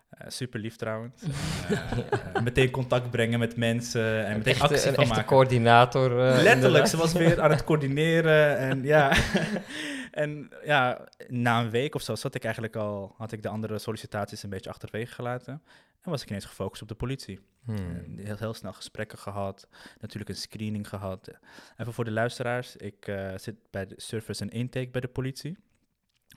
[0.08, 1.22] eh, super lief trouwens.
[1.22, 1.30] En,
[1.76, 5.24] eh, eh, meteen contact brengen met mensen en Een meteen echte, actie van echte maken.
[5.24, 6.10] coördinator.
[6.10, 6.88] Letterlijk, inderdaad.
[6.88, 9.16] ze was weer aan het coördineren en ja.
[10.22, 13.78] en ja, na een week of zo zat ik eigenlijk al, had ik de andere
[13.78, 15.62] sollicitaties een beetje achterwege gelaten.
[16.02, 17.40] En was ik ineens gefocust op de politie.
[17.64, 18.18] Hmm.
[18.18, 19.68] Heel, heel snel gesprekken gehad,
[20.00, 21.30] natuurlijk een screening gehad.
[21.76, 25.56] Even voor de luisteraars, ik zit bij de service en intake bij de politie.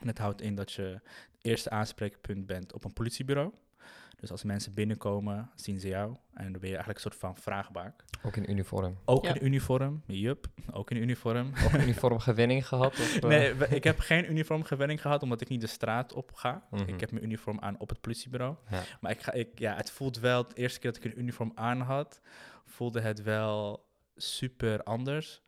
[0.02, 3.52] En het houdt in dat je het eerste aanspreekpunt bent op een politiebureau.
[4.20, 7.36] Dus als mensen binnenkomen, zien ze jou en dan ben je eigenlijk een soort van
[7.36, 8.04] vraagbaak.
[8.22, 8.98] Ook in uniform.
[9.04, 9.34] Ook Ja.
[9.34, 11.52] in uniform, jup, ook in uniform.
[11.64, 12.92] Ook uniform gewenning gehad?
[12.92, 13.22] Of, eh?
[13.28, 16.66] Nee, ik heb geen uniformgewenning gehad, omdat ik niet de straat op ga.
[16.70, 16.88] Mhm.
[16.88, 18.56] Ik heb mijn uniform aan op het politiebureau.
[18.70, 18.82] Ja.
[19.00, 21.52] Maar ik ga, ik, ja, het voelt wel, de eerste keer dat ik een uniform
[21.54, 22.20] aan had,
[22.64, 23.86] voelde het wel
[24.16, 25.42] super anders.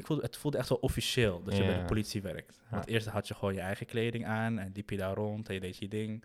[0.00, 2.60] Ik voelde, het voelde echt wel officieel dat je bij de politie werkt.
[2.70, 5.54] Want eerst had je gewoon je eigen kleding aan en liep je daar rond en
[5.54, 6.24] je deed je ding.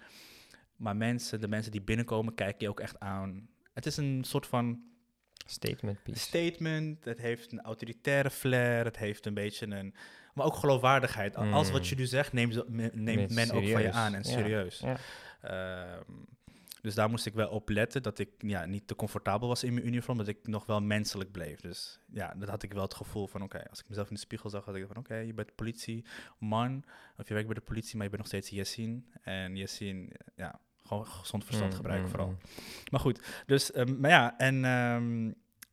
[0.75, 3.47] Maar mensen, de mensen die binnenkomen, kijken je ook echt aan.
[3.73, 4.79] Het is een soort van
[5.47, 6.19] Statement piece.
[6.19, 7.05] statement.
[7.05, 8.85] Het heeft een autoritaire flair.
[8.85, 9.93] Het heeft een beetje een.
[10.33, 11.35] Maar ook geloofwaardigheid.
[11.35, 11.87] Al- Alles wat Mm.
[11.89, 14.79] je nu zegt, neemt, neemt men ook van je aan en serieus.
[14.79, 14.97] Ja.
[15.41, 16.11] Ehm,
[16.85, 19.73] dus daar moest ik wel op letten dat ik ja, niet te comfortabel was in
[19.73, 21.59] mijn uniform, dat ik nog wel menselijk bleef.
[21.59, 24.19] Dus ja, dat had ik wel het gevoel van, oké, als ik mezelf in de
[24.19, 26.83] spiegel zag, had ik van, oké, je bent politieman,
[27.17, 29.11] of je werkt bij de politie, maar je bent nog steeds Yassin.
[29.21, 32.29] En Yassin, ja, gewoon gezond verstand Mm, gebruiken mm, vooral.
[32.29, 32.37] mm.
[32.91, 35.31] Maar goed, dus, ehm, maar ja, en ehm,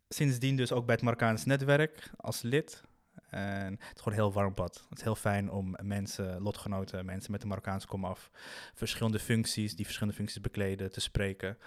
[0.09, 2.83] sindsdien dus ook bij het Marokkaans netwerk als lid.
[3.33, 4.87] En het is gewoon een heel warm pad.
[4.89, 8.31] Het is heel fijn om mensen, lotgenoten, mensen met de Marokkaanse komaf,
[8.75, 11.59] verschillende functies, die verschillende functies bekleden, te spreken.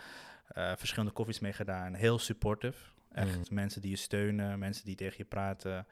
[0.48, 1.94] Eh, verschillende koffies meegedaan.
[1.94, 2.78] Heel supportive.
[3.12, 3.56] Echt Mm.
[3.56, 5.88] mensen die je steunen, mensen die tegen je praten,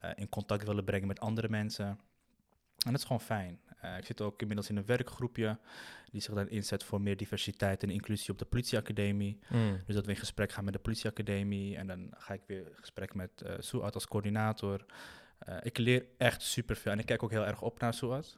[0.00, 1.86] eh, in contact willen brengen met andere mensen.
[1.86, 3.60] En dat is gewoon fijn.
[3.86, 5.58] Eh, ik zit ook inmiddels in een werkgroepje
[6.12, 9.38] die zich dan inzet voor meer diversiteit en inclusie op de politieacademie.
[9.48, 9.80] Mm.
[9.86, 12.76] Dus dat we in gesprek gaan met de politieacademie en dan ga ik weer in
[12.80, 14.84] gesprek met eh Suat als coördinator.
[15.38, 18.36] Eh, ik leer echt superveel en ik kijk ook heel erg op naar Suat.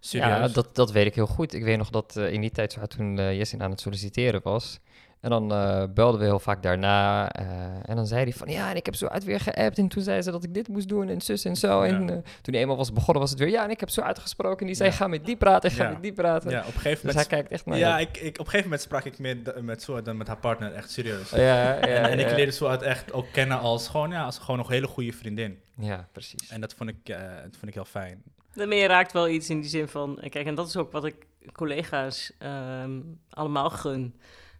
[0.00, 1.52] Ja, dat, dat weet ik heel goed.
[1.52, 4.80] Ik weet nog dat in die tijd, zo, toen Jessin aan het solliciteren was...
[5.20, 7.32] En dan eh, belden we heel vaak daarna.
[7.32, 7.46] eh,
[7.90, 9.78] en dan zei hij van, ja, en ik heb zo uit weer geappt.
[9.78, 11.84] En toen zei ze dat ik dit moest doen en zus en zo.
[11.84, 11.92] Ja.
[11.94, 14.00] En eh, toen hij eenmaal was begonnen, was het weer, ja, en ik heb zo
[14.00, 14.60] uitgesproken.
[14.60, 14.94] En die zei, Ja.
[14.96, 15.90] ga met die praten, ga Ja.
[15.90, 16.50] met die praten.
[16.50, 17.28] ja, op een gegeven Dus hij moment...
[17.28, 20.04] kijkt echt naar ja, ik, ik, op een gegeven moment sprak ik meer met Suat
[20.04, 21.30] dan met haar partner, echt serieus.
[21.30, 24.56] Ja, ja, en, en ik leerde Suat echt ook kennen als gewoon, ja, als gewoon
[24.56, 25.58] nog een hele goede vriendin.
[25.76, 26.48] Ja, precies.
[26.48, 28.22] En dat vond ik, eh, dat vond ik heel fijn.
[28.54, 30.18] Daarmee raakt wel iets in die zin van...
[30.28, 33.00] Kijk, en dat is ook wat ik collega's ehm,
[33.30, 34.14] allemaal gun.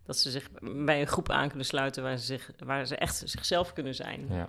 [0.07, 0.49] Dat ze zich
[0.87, 4.27] bij een groep aan kunnen sluiten waar ze, zich, waar ze echt zichzelf kunnen zijn.
[4.31, 4.47] Ja.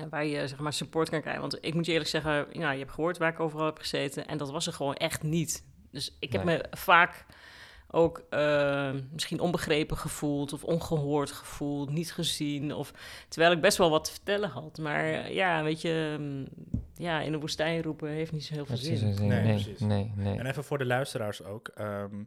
[0.00, 1.40] En waar je zeg maar support kan krijgen.
[1.40, 4.26] Want ik moet je eerlijk zeggen, ja, je hebt gehoord waar ik overal heb gezeten.
[4.26, 5.64] En dat was er gewoon echt niet.
[5.90, 6.56] Dus ik heb Nee.
[6.56, 7.24] me vaak
[7.90, 12.74] ook eh, misschien onbegrepen gevoeld of ongehoord gevoeld, niet gezien.
[12.74, 12.92] Of,
[13.28, 14.78] terwijl ik best wel wat te vertellen had.
[14.78, 16.46] Maar ja, weet je, mm,
[16.94, 19.08] ja, in de woestijn roepen heeft niet zo heel veel Precies, zin.
[19.08, 19.78] nee, Nee, nee, precies.
[19.80, 20.38] nee, nee.
[20.38, 21.68] En even voor de luisteraars ook.
[21.74, 22.22] ehm,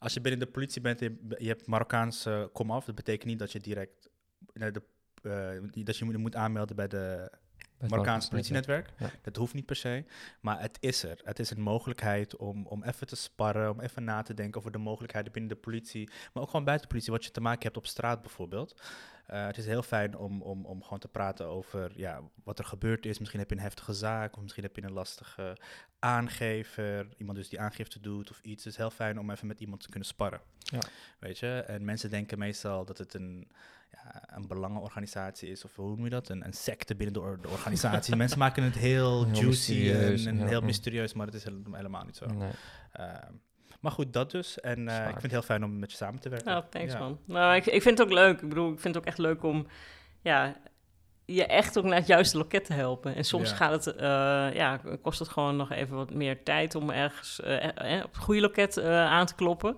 [0.00, 3.38] als je binnen de politie bent en je, je hebt Marokkaanse komaf, dat betekent niet
[3.38, 4.08] dat je direct
[4.52, 4.82] naar de,
[5.22, 7.30] eh, dat je moet, aanmelden bij de
[7.78, 8.90] Best Marokkaans wel- politienetwerk.
[8.98, 9.10] Ja.
[9.22, 10.04] Dat hoeft niet per se,
[10.40, 11.20] maar het is er.
[11.24, 14.72] Het is een mogelijkheid om, om even te sparren, om even na te denken over
[14.72, 17.62] de mogelijkheden binnen de politie, maar ook gewoon buiten de politie, wat je te maken
[17.62, 18.82] hebt op straat bijvoorbeeld.
[19.30, 22.64] Eh, het is heel fijn om, om, om gewoon te praten over ja, wat er
[22.64, 23.18] gebeurd is.
[23.18, 25.56] Misschien heb je een heftige zaak, of misschien heb je een lastige
[25.98, 28.64] aangever, iemand dus die aangifte doet of iets.
[28.64, 30.40] Het is heel fijn om even met iemand te kunnen sparren.
[30.58, 30.78] Ja.
[31.18, 33.48] Weet je, en mensen denken meestal dat het een,
[33.92, 36.28] ja, een belangenorganisatie is, of hoe noem je dat?
[36.28, 38.16] Een, een secte binnen de, or- de organisatie.
[38.24, 40.46] mensen maken het heel, Heel juicy en, en ja.
[40.46, 42.26] heel mysterieus, maar dat is helemaal, helemaal niet zo.
[42.26, 42.50] Nee.
[42.92, 43.32] Ehm,
[43.80, 44.60] maar goed, dat dus.
[44.60, 46.48] En eh, ik vind het heel fijn om met je samen te werken.
[46.48, 46.98] Nou, thanks Ja.
[46.98, 47.18] man.
[47.24, 48.40] Nou, ik, ik vind het ook leuk.
[48.40, 49.66] Ik bedoel, ik vind het ook echt leuk om
[50.22, 50.56] ja,
[51.24, 53.14] je echt ook naar het juiste loket te helpen.
[53.14, 53.56] En soms Ja.
[53.56, 54.06] gaat het, eh,
[54.54, 58.40] ja, kost het gewoon nog even wat meer tijd om ergens eh, op het goede
[58.40, 59.76] loket eh, aan te kloppen.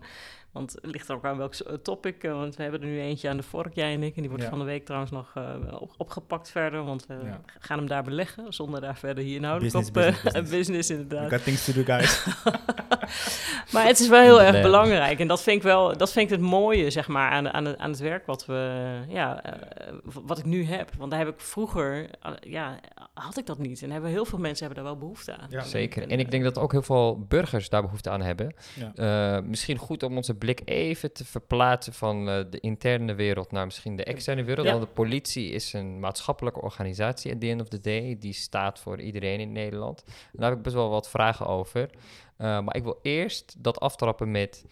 [0.52, 2.24] Want het ligt er ook aan welk so- topic.
[2.24, 4.14] eh, want we hebben er nu eentje aan de vork, jij en ik.
[4.14, 4.50] En die wordt Ja.
[4.50, 5.44] van de week trouwens nog eh,
[5.80, 6.84] op- opgepakt verder.
[6.84, 7.40] Want we Ja.
[7.58, 8.52] gaan hem daar beleggen.
[8.52, 10.14] Zonder daar verder hier inhoudelijk Business, op...
[10.14, 10.50] eh, business, business.
[10.56, 11.30] business, We inderdaad.
[11.32, 12.24] got things to do, guys.
[13.72, 15.18] Maar het is wel heel erg belangrijk.
[15.20, 17.78] En dat vind ik wel, dat vind ik het mooie, zeg maar, aan, aan, het,
[17.78, 20.90] aan het werk wat we, ja, eh, wat ik nu heb.
[20.98, 22.78] Want daar heb ik vroeger, eh, ja,
[23.14, 23.82] had ik dat niet.
[23.82, 25.46] En hebben heel veel mensen hebben daar wel behoefte aan.
[25.50, 25.62] Ja.
[25.62, 26.08] Zeker.
[26.08, 28.54] En ik denk dat ook heel veel burgers daar behoefte aan hebben.
[28.74, 29.36] Ja.
[29.36, 33.64] Eh, misschien goed om onze blik even te verplaatsen van eh, de interne wereld naar
[33.64, 34.66] misschien de externe wereld.
[34.66, 34.72] Ja.
[34.72, 38.16] Want de politie is een maatschappelijke organisatie at the end of the day.
[38.18, 40.02] Die staat voor iedereen in Nederland.
[40.06, 41.90] En daar heb ik best wel wat vragen over.
[42.36, 44.64] Eh, maar ik wil eerst dat aftrappen met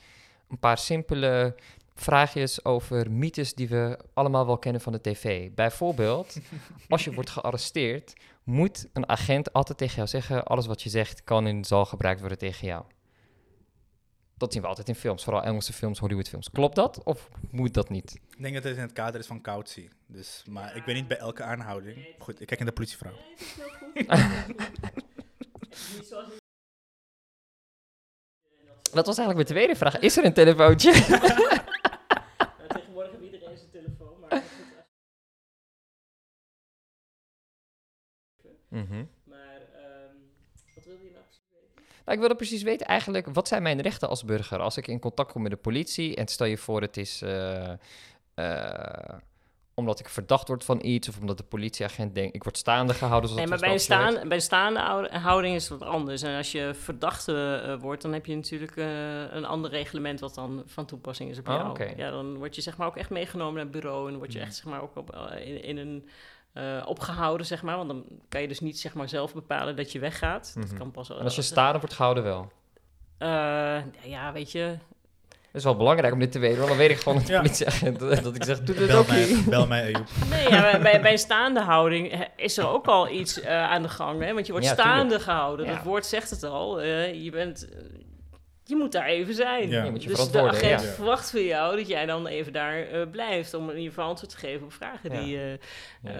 [0.48, 1.54] een paar simpele
[1.94, 5.50] vraagjes over mythes die we allemaal wel kennen van de tv.
[5.50, 6.36] Bijvoorbeeld,
[6.88, 11.24] als je wordt gearresteerd, moet een agent altijd tegen jou zeggen: alles wat je zegt
[11.24, 12.84] kan en zal gebruikt worden tegen jou.
[14.40, 16.50] Dat zien we altijd in films, vooral Engelse films, Hollywoodfilms.
[16.50, 18.14] Klopt dat of moet dat niet?
[18.30, 19.90] Ik denk dat het in het kader is van cautie.
[20.06, 22.06] Dus, maar ik weet niet bij elke aanhouding.
[22.18, 23.12] Goed, ik kijk in de politievrouw.
[28.92, 29.98] Dat was eigenlijk mijn tweede vraag.
[29.98, 30.92] Is er een telefoontje?
[32.68, 34.42] tegenwoordig heeft iedereen zijn telefoon, maar
[38.68, 39.04] Mhm.
[39.24, 40.16] Maar ehm,
[40.74, 41.74] wat wil je nou precies weten?
[41.74, 44.58] Nou, ik wilde precies weten eigenlijk, wat zijn mijn rechten als burger?
[44.58, 47.72] Als ik in contact kom met de politie en stel je voor het is eh,
[48.34, 49.18] eh,
[49.74, 51.08] omdat ik verdacht word van iets...
[51.08, 53.30] of omdat de politieagent denkt, ik word staande gehouden.
[53.30, 56.22] Zoals Nee, maar bij een, staan, bij een staande houding is het wat anders.
[56.22, 58.76] En als je verdachte eh, wordt, dan heb je natuurlijk
[59.30, 61.96] een ander reglement wat dan van toepassing is op Oh, jou.
[61.96, 64.38] Ja, dan word je zeg maar ook echt meegenomen naar het bureau en word je
[64.38, 64.44] Mm.
[64.44, 66.08] echt zeg maar ook op, in, in een
[66.52, 67.76] eh, opgehouden, zeg maar.
[67.76, 70.52] Want dan kan je dus niet zeg maar zelf bepalen dat je weggaat.
[70.54, 70.76] Dat Mhm.
[70.76, 72.52] kan pas En als je staande wordt gehouden wel.
[73.18, 73.28] Eh,
[74.02, 74.76] ja, weet je.
[75.28, 77.32] Dat is wel belangrijk om dit te weten, want dan weet ik gewoon dat de
[77.32, 77.38] Ja.
[77.40, 79.44] politieagent dat ik zeg, doe dit Bel ook mij, niet.
[79.44, 80.06] bel mij, Ayoub.
[80.30, 83.88] Nee, ja, bij- bij, staande houding eh, is er ook al iets eh, aan de
[83.88, 84.22] gang.
[84.22, 84.34] Hè?
[84.34, 85.66] Want je wordt Ja, staande gehouden.
[85.66, 85.74] Ja.
[85.74, 86.80] Dat woord zegt het al.
[86.80, 87.68] eh, je bent...
[88.70, 89.68] je moet daar even zijn.
[89.68, 89.84] Ja.
[89.84, 90.78] Je moet je dus de agent ja.
[90.78, 94.30] verwacht van jou dat jij dan even daar eh, blijft om in ieder geval antwoord
[94.32, 95.20] te geven op vragen Ja.
[95.20, 95.50] die, eh,
[96.02, 96.10] Ja.
[96.10, 96.14] eh,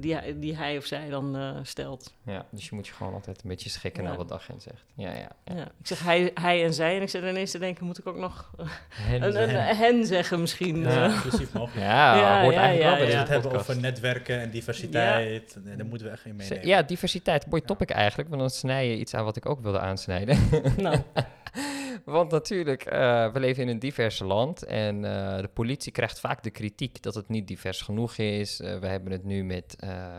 [0.00, 2.14] die, hij- die hij of zij dan eh, stelt.
[2.24, 4.08] Ja, dus je moet je gewoon altijd een beetje schikken Ja.
[4.08, 4.84] naar wat de agent zegt.
[4.94, 5.28] Ja, ja.
[5.44, 5.54] ja.
[5.56, 5.62] Ja.
[5.80, 8.16] Ik zeg hij, hij en zij en ik zit ineens te denken, moet ik ook
[8.16, 8.50] nog
[8.88, 10.80] Hen een, een, hen zeggen misschien?
[10.82, 11.04] Ja.
[11.04, 11.86] Inclusief mogelijk.
[11.86, 15.76] Ja, Ja, hoort ja, eigenlijk ja, wel bij het hebben over netwerken en diversiteit, en
[15.76, 16.66] daar moeten we echt in meenemen.
[16.66, 17.46] Ja, diversiteit.
[17.46, 20.38] Mooi topic eigenlijk, want dan snij je iets aan wat ik ook wilde aansnijden.
[20.76, 20.96] nou,
[22.04, 26.42] want natuurlijk, eh, we leven in een divers land en eh, de politie krijgt vaak
[26.42, 28.60] de kritiek dat het niet divers genoeg is.
[28.60, 30.18] Eh, we hebben het nu met, eh,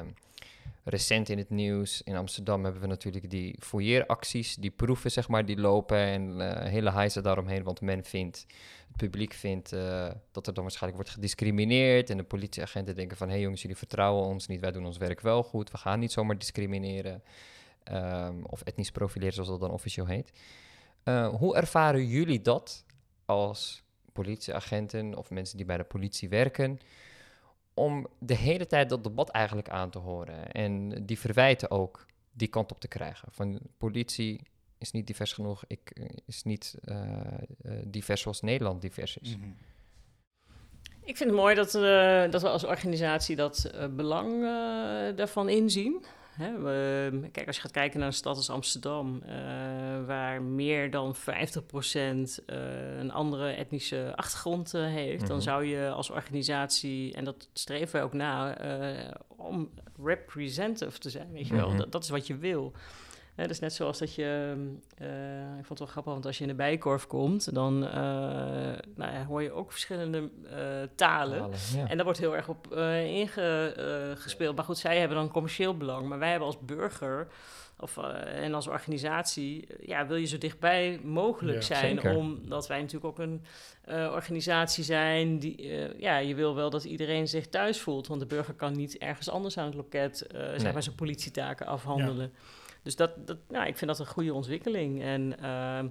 [0.84, 5.46] recent in het nieuws, in Amsterdam hebben we natuurlijk die fouilleeracties, die proeven zeg maar,
[5.46, 8.46] die lopen en hele hijzen daaromheen, want men vindt,
[8.88, 9.70] het publiek vindt
[10.32, 13.78] dat er dan waarschijnlijk wordt gediscrimineerd en de politieagenten denken van, hé hey jongens, jullie
[13.78, 17.24] vertrouwen ons niet, wij doen ons werk wel goed, we gaan niet zomaar discrimineren
[17.84, 20.32] ehm, of etnisch profileren zoals dat dan officieel heet.
[21.04, 22.86] Eh, hoe ervaren jullie dat
[23.26, 23.84] als
[24.14, 26.80] politieagenten of mensen die bij de politie werken,
[27.74, 32.48] om de hele tijd dat debat eigenlijk aan te horen en die verwijten ook die
[32.48, 33.28] kant op te krijgen?
[33.32, 34.42] Van politie
[34.80, 37.12] is niet divers genoeg, ik, eh, is niet eh,
[37.62, 39.38] eh, divers zoals Nederland divers is.
[39.38, 39.50] Mhm.
[41.04, 44.42] Ik vind het mooi dat, eh, dat we als organisatie dat belang
[45.16, 46.06] daarvan inzien.
[46.40, 49.36] Hè, we, kijk, als je gaat kijken naar een stad als Amsterdam, eh,
[50.06, 55.46] waar meer dan 50% eh, een andere etnische achtergrond eh, heeft, dan Mhm.
[55.46, 58.58] zou je als organisatie, en dat streven wij ook na,
[59.28, 59.70] om
[60.04, 61.32] representative te zijn.
[61.32, 61.78] Weet je wel, Mhm.
[61.78, 62.74] dat, dat is wat je wil.
[63.40, 64.56] Hè, is net zoals dat je,
[64.98, 67.92] eh, ik vond het wel grappig, want als je in de bijkorf komt, dan eh,
[68.96, 70.58] nou ja, hoor je ook verschillende eh,
[70.96, 71.50] talen.
[71.76, 71.88] Ja.
[71.88, 72.74] En daar wordt heel erg op
[73.06, 74.56] ingespeeld.
[74.56, 76.08] maar goed, zij hebben dan commercieel belang.
[76.08, 77.28] Maar wij hebben als burger
[77.80, 81.96] of, en als organisatie, ja, wil je zo dichtbij mogelijk Ja, zijn.
[81.96, 82.16] zeker.
[82.16, 83.42] Omdat wij natuurlijk ook een
[84.12, 85.40] organisatie zijn.
[85.40, 88.08] Die, ja, je wil wel dat iedereen zich thuis voelt.
[88.08, 90.74] Want de burger kan niet ergens anders aan het loket eh, zeg Nee.
[90.74, 92.34] maar zijn politietaken afhandelen.
[92.84, 95.02] Dus dat, dat, nou, ik vind dat een goede ontwikkeling.
[95.04, 95.88] En ehm,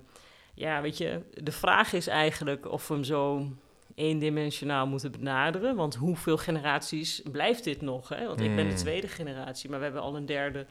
[0.55, 3.46] ja, weet je, de vraag is eigenlijk of we hem zo
[3.94, 5.77] eendimensionaal moeten benaderen.
[5.77, 8.09] Want hoeveel generaties blijft dit nog?
[8.09, 8.27] Hè?
[8.27, 8.81] Want ik ben de Hmm.
[8.83, 10.66] tweede generatie, maar we hebben al een derde.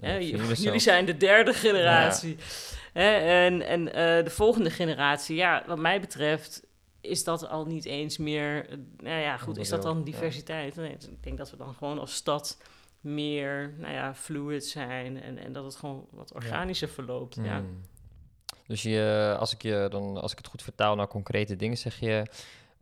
[0.00, 0.18] Ja, Hè?
[0.20, 2.36] vierde Jullie zijn de derde generatie.
[2.92, 3.10] Hè?
[3.44, 6.66] En, en eh, de volgende generatie, ja, wat mij betreft
[7.00, 8.68] is dat al niet eens meer...
[8.68, 10.76] eh, nou ja, goed, is dat dan diversiteit?
[10.76, 12.58] Nee, ik denk dat we dan gewoon als stad
[13.00, 15.22] meer, nou ja, fluid zijn...
[15.22, 17.58] en, en dat het gewoon wat organischer verloopt, ja.
[17.58, 17.80] Mm.
[18.66, 22.00] Dus je, als, ik je dan, als ik het goed vertaal naar concrete dingen, zeg
[22.00, 22.22] je...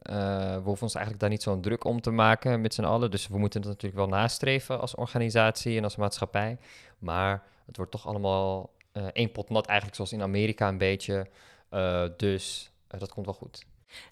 [0.03, 3.11] eh, we hoeven ons eigenlijk daar niet zo'n druk om te maken met z'n allen.
[3.11, 6.59] Dus we moeten het natuurlijk wel nastreven als organisatie en als maatschappij.
[6.99, 11.27] Maar het wordt toch allemaal eh één pot nat, eigenlijk zoals in Amerika een beetje.
[11.69, 13.65] Eh, dus dat komt wel goed.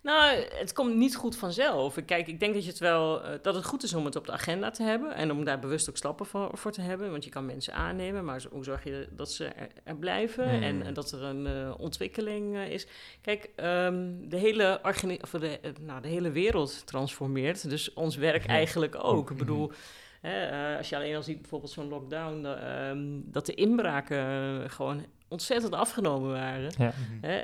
[0.03, 1.97] Nou, het komt niet goed vanzelf.
[2.07, 4.27] Kijk, ik denk dat, je het wel, eh, dat het goed is om het op
[4.27, 7.11] de agenda te hebben en om daar bewust ook stappen voor, voor te hebben.
[7.11, 10.63] Want je kan mensen aannemen, maar hoe zorg je dat ze er, er blijven Hmm.
[10.63, 12.87] en, en dat er een eh, ontwikkeling eh, is.
[13.21, 18.47] Kijk, ehm, de, hele organi- of de, nou, de hele wereld transformeert, dus ons werk
[18.47, 19.23] eigenlijk ook.
[19.31, 19.39] Ik Mhm.
[19.39, 19.71] bedoel,
[20.21, 25.05] hè, als je alleen al ziet bijvoorbeeld zo'n lockdown, eh, ehm, dat de inbraken gewoon
[25.35, 26.73] ontzettend afgenomen waren.
[26.79, 26.93] Ja.
[27.21, 27.43] Hè,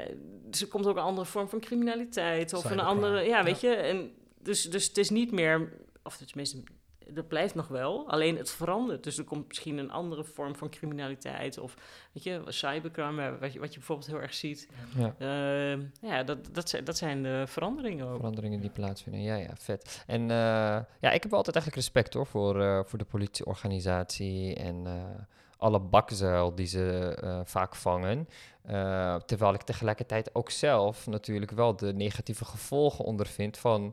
[0.50, 2.52] dus er komt ook een andere vorm van criminaliteit.
[2.52, 3.74] Of een andere, ja, weet je.
[3.74, 4.10] En
[4.42, 5.72] dus, dus het is niet meer,
[6.02, 6.62] of tenminste,
[7.14, 8.08] dat blijft nog wel.
[8.08, 9.04] Alleen het verandert.
[9.04, 11.58] Dus er komt misschien een andere vorm van criminaliteit.
[11.58, 11.76] Of,
[12.12, 14.68] weet je, cybercrime, wat je, wat je bijvoorbeeld heel erg ziet.
[14.96, 15.14] Ja.
[15.18, 18.16] Ehm, ja, dat, dat, zijn, dat zijn de veranderingen ook.
[18.16, 19.22] Veranderingen die plaatsvinden.
[19.22, 20.04] Ja, ja, vet.
[20.06, 24.86] En eh, ja, ik heb altijd eigenlijk respect hoor voor, eh, voor de politieorganisatie en
[24.86, 24.92] eh,
[25.60, 28.28] alle bakzuil die ze eh, vaak vangen.
[28.62, 33.92] Eh, terwijl ik tegelijkertijd ook zelf natuurlijk wel de negatieve gevolgen ondervind van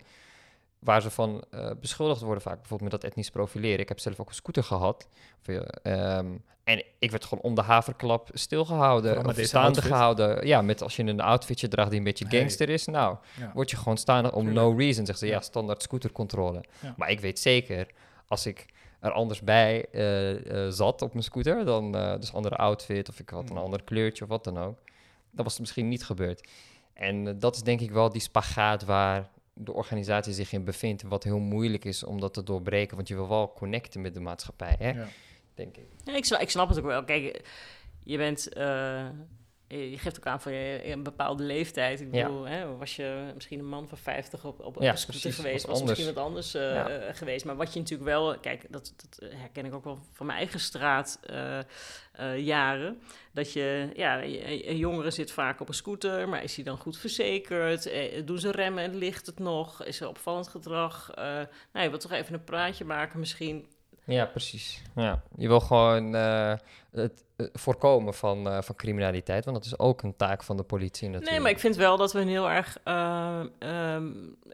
[0.80, 2.58] waar ze van eh, beschuldigd worden vaak.
[2.58, 3.80] Bijvoorbeeld met dat etnisch profileren.
[3.80, 5.08] Ik heb zelf ook een scooter gehad.
[5.42, 5.62] Of, eh,
[6.18, 6.28] ehm,
[6.64, 9.26] en ik werd gewoon om de haverklap stilgehouden.
[9.26, 9.84] Of staande outfit.
[9.92, 10.48] gehouden.
[10.48, 12.86] Ja, met als je een outfitje draagt die een beetje gangster is.
[12.86, 13.52] Nou, Ja.
[13.54, 15.06] word je gewoon staan om no reason.
[15.06, 15.42] Zeggen ze, ja, Ja.
[15.42, 16.64] standaard scootercontrole.
[16.80, 16.94] Ja.
[16.98, 17.88] Maar ik weet zeker,
[18.28, 18.66] als ik
[19.00, 23.20] er anders bij eh, eh, zat op mijn scooter, dan eh, dus andere outfit of
[23.20, 23.62] ik had een Mm.
[23.62, 24.78] ander kleurtje of wat dan ook,
[25.32, 26.50] dan was het misschien niet gebeurd.
[26.94, 31.24] En dat is denk ik wel die spagaat waar de organisatie zich in bevindt, wat
[31.24, 34.76] heel moeilijk is om dat te doorbreken, want je wil wel connecten met de maatschappij,
[34.80, 34.90] hè?
[34.90, 35.08] Ja.
[35.54, 35.86] denk ik.
[36.04, 37.04] Ja, ik, snap, ik snap het ook wel.
[37.04, 37.42] Kijk,
[38.04, 38.50] je bent...
[39.68, 42.02] eh, je geeft ook aan van je, een bepaalde leeftijd.
[42.02, 42.26] Ik Ja.
[42.28, 45.36] bedoel, hè, was je misschien een man van 50 op, op, Ja, een scooter precies,
[45.40, 45.98] geweest, was anders.
[45.98, 46.90] misschien wat anders eh, Ja.
[46.90, 47.46] eh, geweest.
[47.46, 50.60] Maar wat je natuurlijk wel, kijk, dat, dat herken ik ook wel van mijn eigen
[50.60, 51.66] straat eh, eh,
[52.40, 53.02] jaren.
[53.34, 56.98] Dat je, ja, een jongere zit vaak op een scooter, maar is hij dan goed
[56.98, 57.92] verzekerd?
[58.28, 59.84] Doen ze remmen en ligt het nog?
[59.84, 61.12] Is er opvallend gedrag?
[61.16, 63.68] Nou, je wilt toch even een praatje maken misschien?
[64.08, 64.82] Ja, precies.
[64.96, 65.22] Ja.
[65.38, 66.54] Je wil gewoon eh,
[66.92, 70.64] het eh, voorkomen van, eh, van criminaliteit, want dat is ook een taak van de
[70.64, 71.32] politie natuurlijk.
[71.32, 74.08] Nee, maar ik vind wel dat we heel erg, eh, ehm,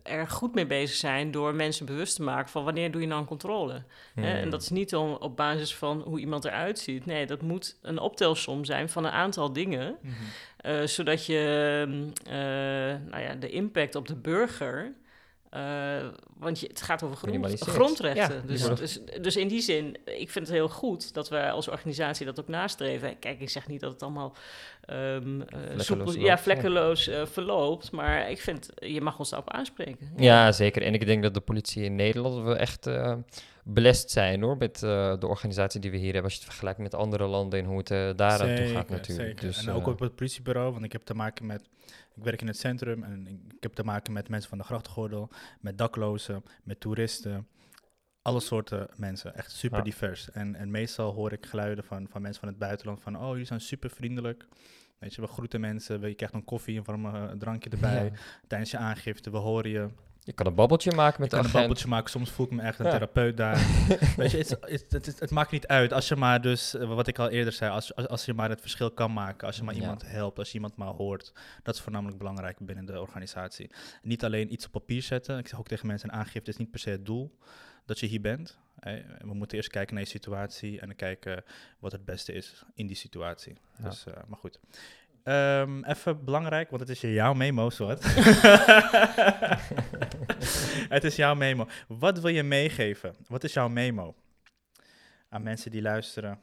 [0.04, 3.20] erg goed mee bezig zijn door mensen bewust te maken van wanneer doe je nou
[3.22, 3.84] een controle.
[4.16, 4.22] Hè?
[4.34, 4.50] En Hmm.
[4.50, 7.06] dat is niet om, op basis van hoe iemand eruit ziet.
[7.06, 10.14] Nee, dat moet een optelsom zijn van een aantal dingen, Mhm.
[10.58, 11.40] eh, zodat je
[12.26, 12.34] eh,
[13.12, 14.94] nou ja, de impact op de burger.
[15.54, 18.36] Eh, want je, het gaat over grond, grondrechten.
[18.36, 21.68] Ja, dus, dus, dus in die zin, ik vind het heel goed dat we als
[21.68, 23.20] organisatie dat ook nastreven.
[23.20, 24.36] Kijk, ik zeg niet dat het allemaal
[24.86, 26.38] ehm, eh, Vlekkeloos soepel- ja, ja.
[26.38, 27.92] vlekkeloos eh, verloopt.
[27.92, 30.12] Maar ik vind, je mag ons daarop aanspreken.
[30.18, 30.82] Ja, zeker.
[30.82, 33.16] En ik denk dat de politie in Nederland we echt eh
[33.64, 36.24] belest zijn hoor, met eh, de organisatie die we hier hebben.
[36.24, 38.90] Als je het vergelijkt met andere landen en hoe het eh daar aan toe gaat
[38.90, 39.28] natuurlijk.
[39.28, 39.48] zeker.
[39.48, 41.62] Dus, en ook op het politiebureau, want ik heb te maken met...
[42.16, 45.30] Ik werk in het centrum en ik heb te maken met mensen van de grachtgordel,
[45.60, 47.48] met daklozen, met toeristen.
[48.22, 49.84] Alle soorten mensen, echt super Ja.
[49.84, 50.32] divers.
[50.32, 53.18] En, en meestal hoor ik geluiden van, van mensen van het buitenland van...
[53.18, 54.46] Oh, jullie zijn super vriendelijk.
[55.00, 58.04] Weet je, we groeten mensen, we- je krijgt een koffie, een warm eh, drankje erbij.
[58.06, 58.12] ja.
[58.48, 59.90] Tijdens je aangifte, we horen je.
[60.26, 62.62] Je kan een babbeltje maken met de kan een babbeltje maken, soms voel ik me
[62.62, 62.92] echt een Ja.
[62.92, 63.56] therapeut daar.
[64.18, 67.20] Weet je, het, het, het, maakt niet uit als je maar dus, eh, wat ik
[67.20, 69.74] al eerder zei, als, als, als je maar het verschil kan maken, als je maar
[69.76, 69.82] Ja.
[69.82, 71.34] iemand helpt, als je iemand maar hoort.
[71.64, 73.72] Dat is voornamelijk belangrijk binnen de organisatie.
[74.02, 76.72] Niet alleen iets op papier zetten, ik zeg ook tegen mensen, een aangifte is niet
[76.72, 77.38] per se het doel
[77.86, 78.60] dat je hier bent.
[79.20, 81.44] We moeten eerst kijken naar je situatie en dan kijken
[81.80, 83.54] wat het beste is in die situatie.
[83.78, 83.90] Ja.
[83.90, 84.60] Dus, eh, maar goed.
[85.24, 88.04] Ehm, even belangrijk, want het is jouw memo, Swat.
[90.96, 91.68] het is jouw memo.
[91.88, 93.16] Wat wil je meegeven?
[93.28, 94.16] Wat is jouw memo?
[95.30, 96.40] Aan mensen die luisteren.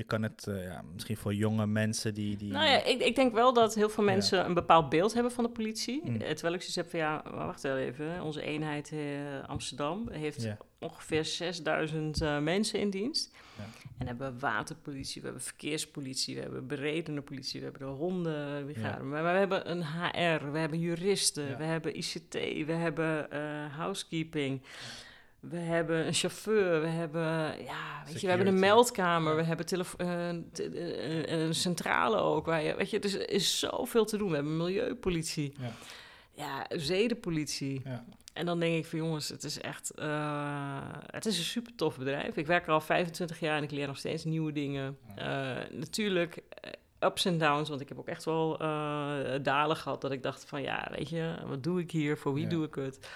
[0.00, 2.36] Je kan het eh, ja, misschien voor jonge mensen die...
[2.36, 4.10] die Nou ja, ik, ik denk wel dat heel veel Ja.
[4.10, 6.00] mensen een bepaald beeld hebben van de politie.
[6.04, 6.20] Mm.
[6.20, 8.22] Eh, Terwijl ik zoiets heb van, ja, wacht wel even.
[8.22, 8.98] Onze eenheid eh,
[9.46, 10.48] Amsterdam heeft
[10.78, 13.34] ongeveer 6000 eh, mensen in dienst.
[13.58, 13.64] Ja.
[13.98, 19.02] En hebben we waterpolitie, we hebben verkeerspolitie, we hebben beredene politie, we hebben de hondenbrigade.
[19.04, 22.32] Maar we hebben een HR, we hebben juristen, we hebben ICT,
[22.66, 23.28] we hebben
[23.70, 24.62] housekeeping.
[25.40, 27.22] We hebben een chauffeur, we hebben,
[27.64, 32.46] ja, weet je, we hebben een meldkamer, we hebben eh, eh, eh, een centrale ook.
[32.46, 34.28] Waar je, weet je, dus er is zoveel te doen.
[34.28, 35.72] We hebben milieupolitie, Ja.
[36.32, 37.80] ja, zedenpolitie.
[37.84, 38.04] Ja.
[38.32, 39.92] En dan denk ik van jongens, het is echt,
[41.06, 42.36] het is een super tof bedrijf.
[42.36, 44.98] Ik werk er al 25 jaar en ik leer nog steeds nieuwe dingen.
[45.70, 46.42] Natuurlijk
[47.00, 48.58] ups en downs, want ik heb ook echt wel
[49.42, 52.18] dalen gehad dat ik dacht van ja, weet je, wat doe ik hier?
[52.18, 52.48] Voor wie Ja.
[52.50, 53.08] doe ik het?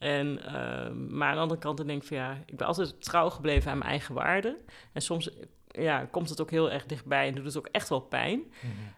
[0.00, 3.02] En, ehm, maar aan de andere kant dan denk ik van ja, ik ben altijd
[3.02, 4.56] trouw gebleven aan mijn eigen waarden.
[4.92, 5.30] En soms
[5.72, 8.42] ja, komt het ook heel erg dichtbij en doet het ook echt wel pijn.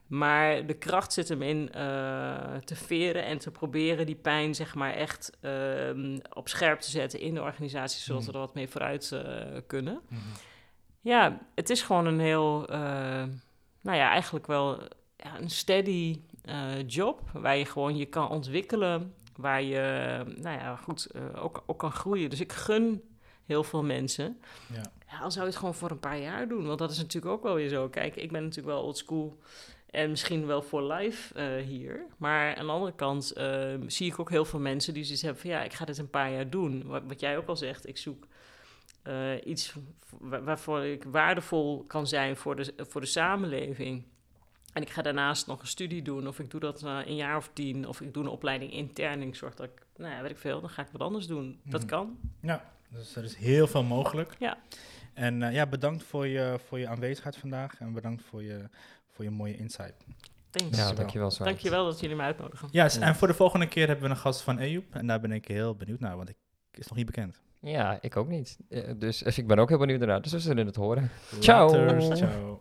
[0.07, 4.74] Maar de kracht zit hem in eh, te veren en te proberen die pijn zeg
[4.74, 8.30] maar echt ehm, op scherp te zetten in de organisatie, zodat Mhm.
[8.30, 10.00] we er wat mee vooruit eh, kunnen.
[10.09, 10.20] Mhm.
[11.00, 12.78] Ja, het is gewoon een heel, eh,
[13.80, 14.78] nou ja, eigenlijk wel
[15.16, 16.20] ja, een steady
[16.86, 21.78] job waar je gewoon je kan ontwikkelen, waar je, nou ja, goed, eh, ook, ook
[21.78, 22.30] kan groeien.
[22.30, 23.03] Dus ik gun
[23.45, 24.41] heel veel mensen.
[24.72, 24.83] Ja.
[25.11, 27.33] Ja, al zou je het gewoon voor een paar jaar doen, want dat is natuurlijk
[27.33, 27.89] ook wel weer zo.
[27.89, 29.39] Kijk, ik ben natuurlijk wel old school
[29.91, 32.07] en misschien wel voor life eh, hier.
[32.16, 35.41] Maar aan de andere kant eh, zie ik ook heel veel mensen die zoiets hebben
[35.41, 35.51] van...
[35.51, 36.83] ja, ik ga dit een paar jaar doen.
[36.87, 38.26] Wat, wat jij ook al zegt, ik zoek
[39.03, 39.74] eh, iets
[40.18, 44.05] wa- waarvoor ik waardevol kan zijn voor de, voor de samenleving.
[44.73, 47.37] En ik ga daarnaast nog een studie doen, of ik doe dat eh, een jaar
[47.37, 47.89] of tien...
[47.89, 50.39] of ik doe een opleiding intern en ik zorg dat ik, nou ja, weet ik
[50.39, 50.61] veel...
[50.61, 51.61] dan ga ik wat anders doen.
[51.64, 51.89] Dat Mhm.
[51.91, 52.18] kan.
[52.41, 54.35] Ja, dus er is heel veel mogelijk.
[54.39, 54.59] Ja.
[55.14, 58.68] En eh, ja, bedankt voor je, voor je aanwezigheid vandaag en bedankt voor je,
[59.11, 60.05] voor je mooie insight.
[60.51, 60.77] Thanks.
[60.79, 60.95] Ja, wel.
[60.95, 61.31] dankjewel.
[61.31, 61.51] Zwaard.
[61.51, 62.68] Dankjewel dat jullie me uitnodigen.
[62.70, 63.01] Ja, Ja.
[63.01, 65.49] en voor de volgende keer hebben we een gast van Ejoep en daar ben ik
[65.49, 66.37] heel benieuwd naar, want ik
[66.70, 67.41] is nog niet bekend.
[67.61, 68.59] Ja, ik ook niet.
[68.68, 70.23] Eh, Dus ik ben ook heel benieuwd naar.
[70.23, 71.11] Dus we zullen het horen.
[71.41, 71.77] Ciao.
[71.77, 72.61] Laters, ciao.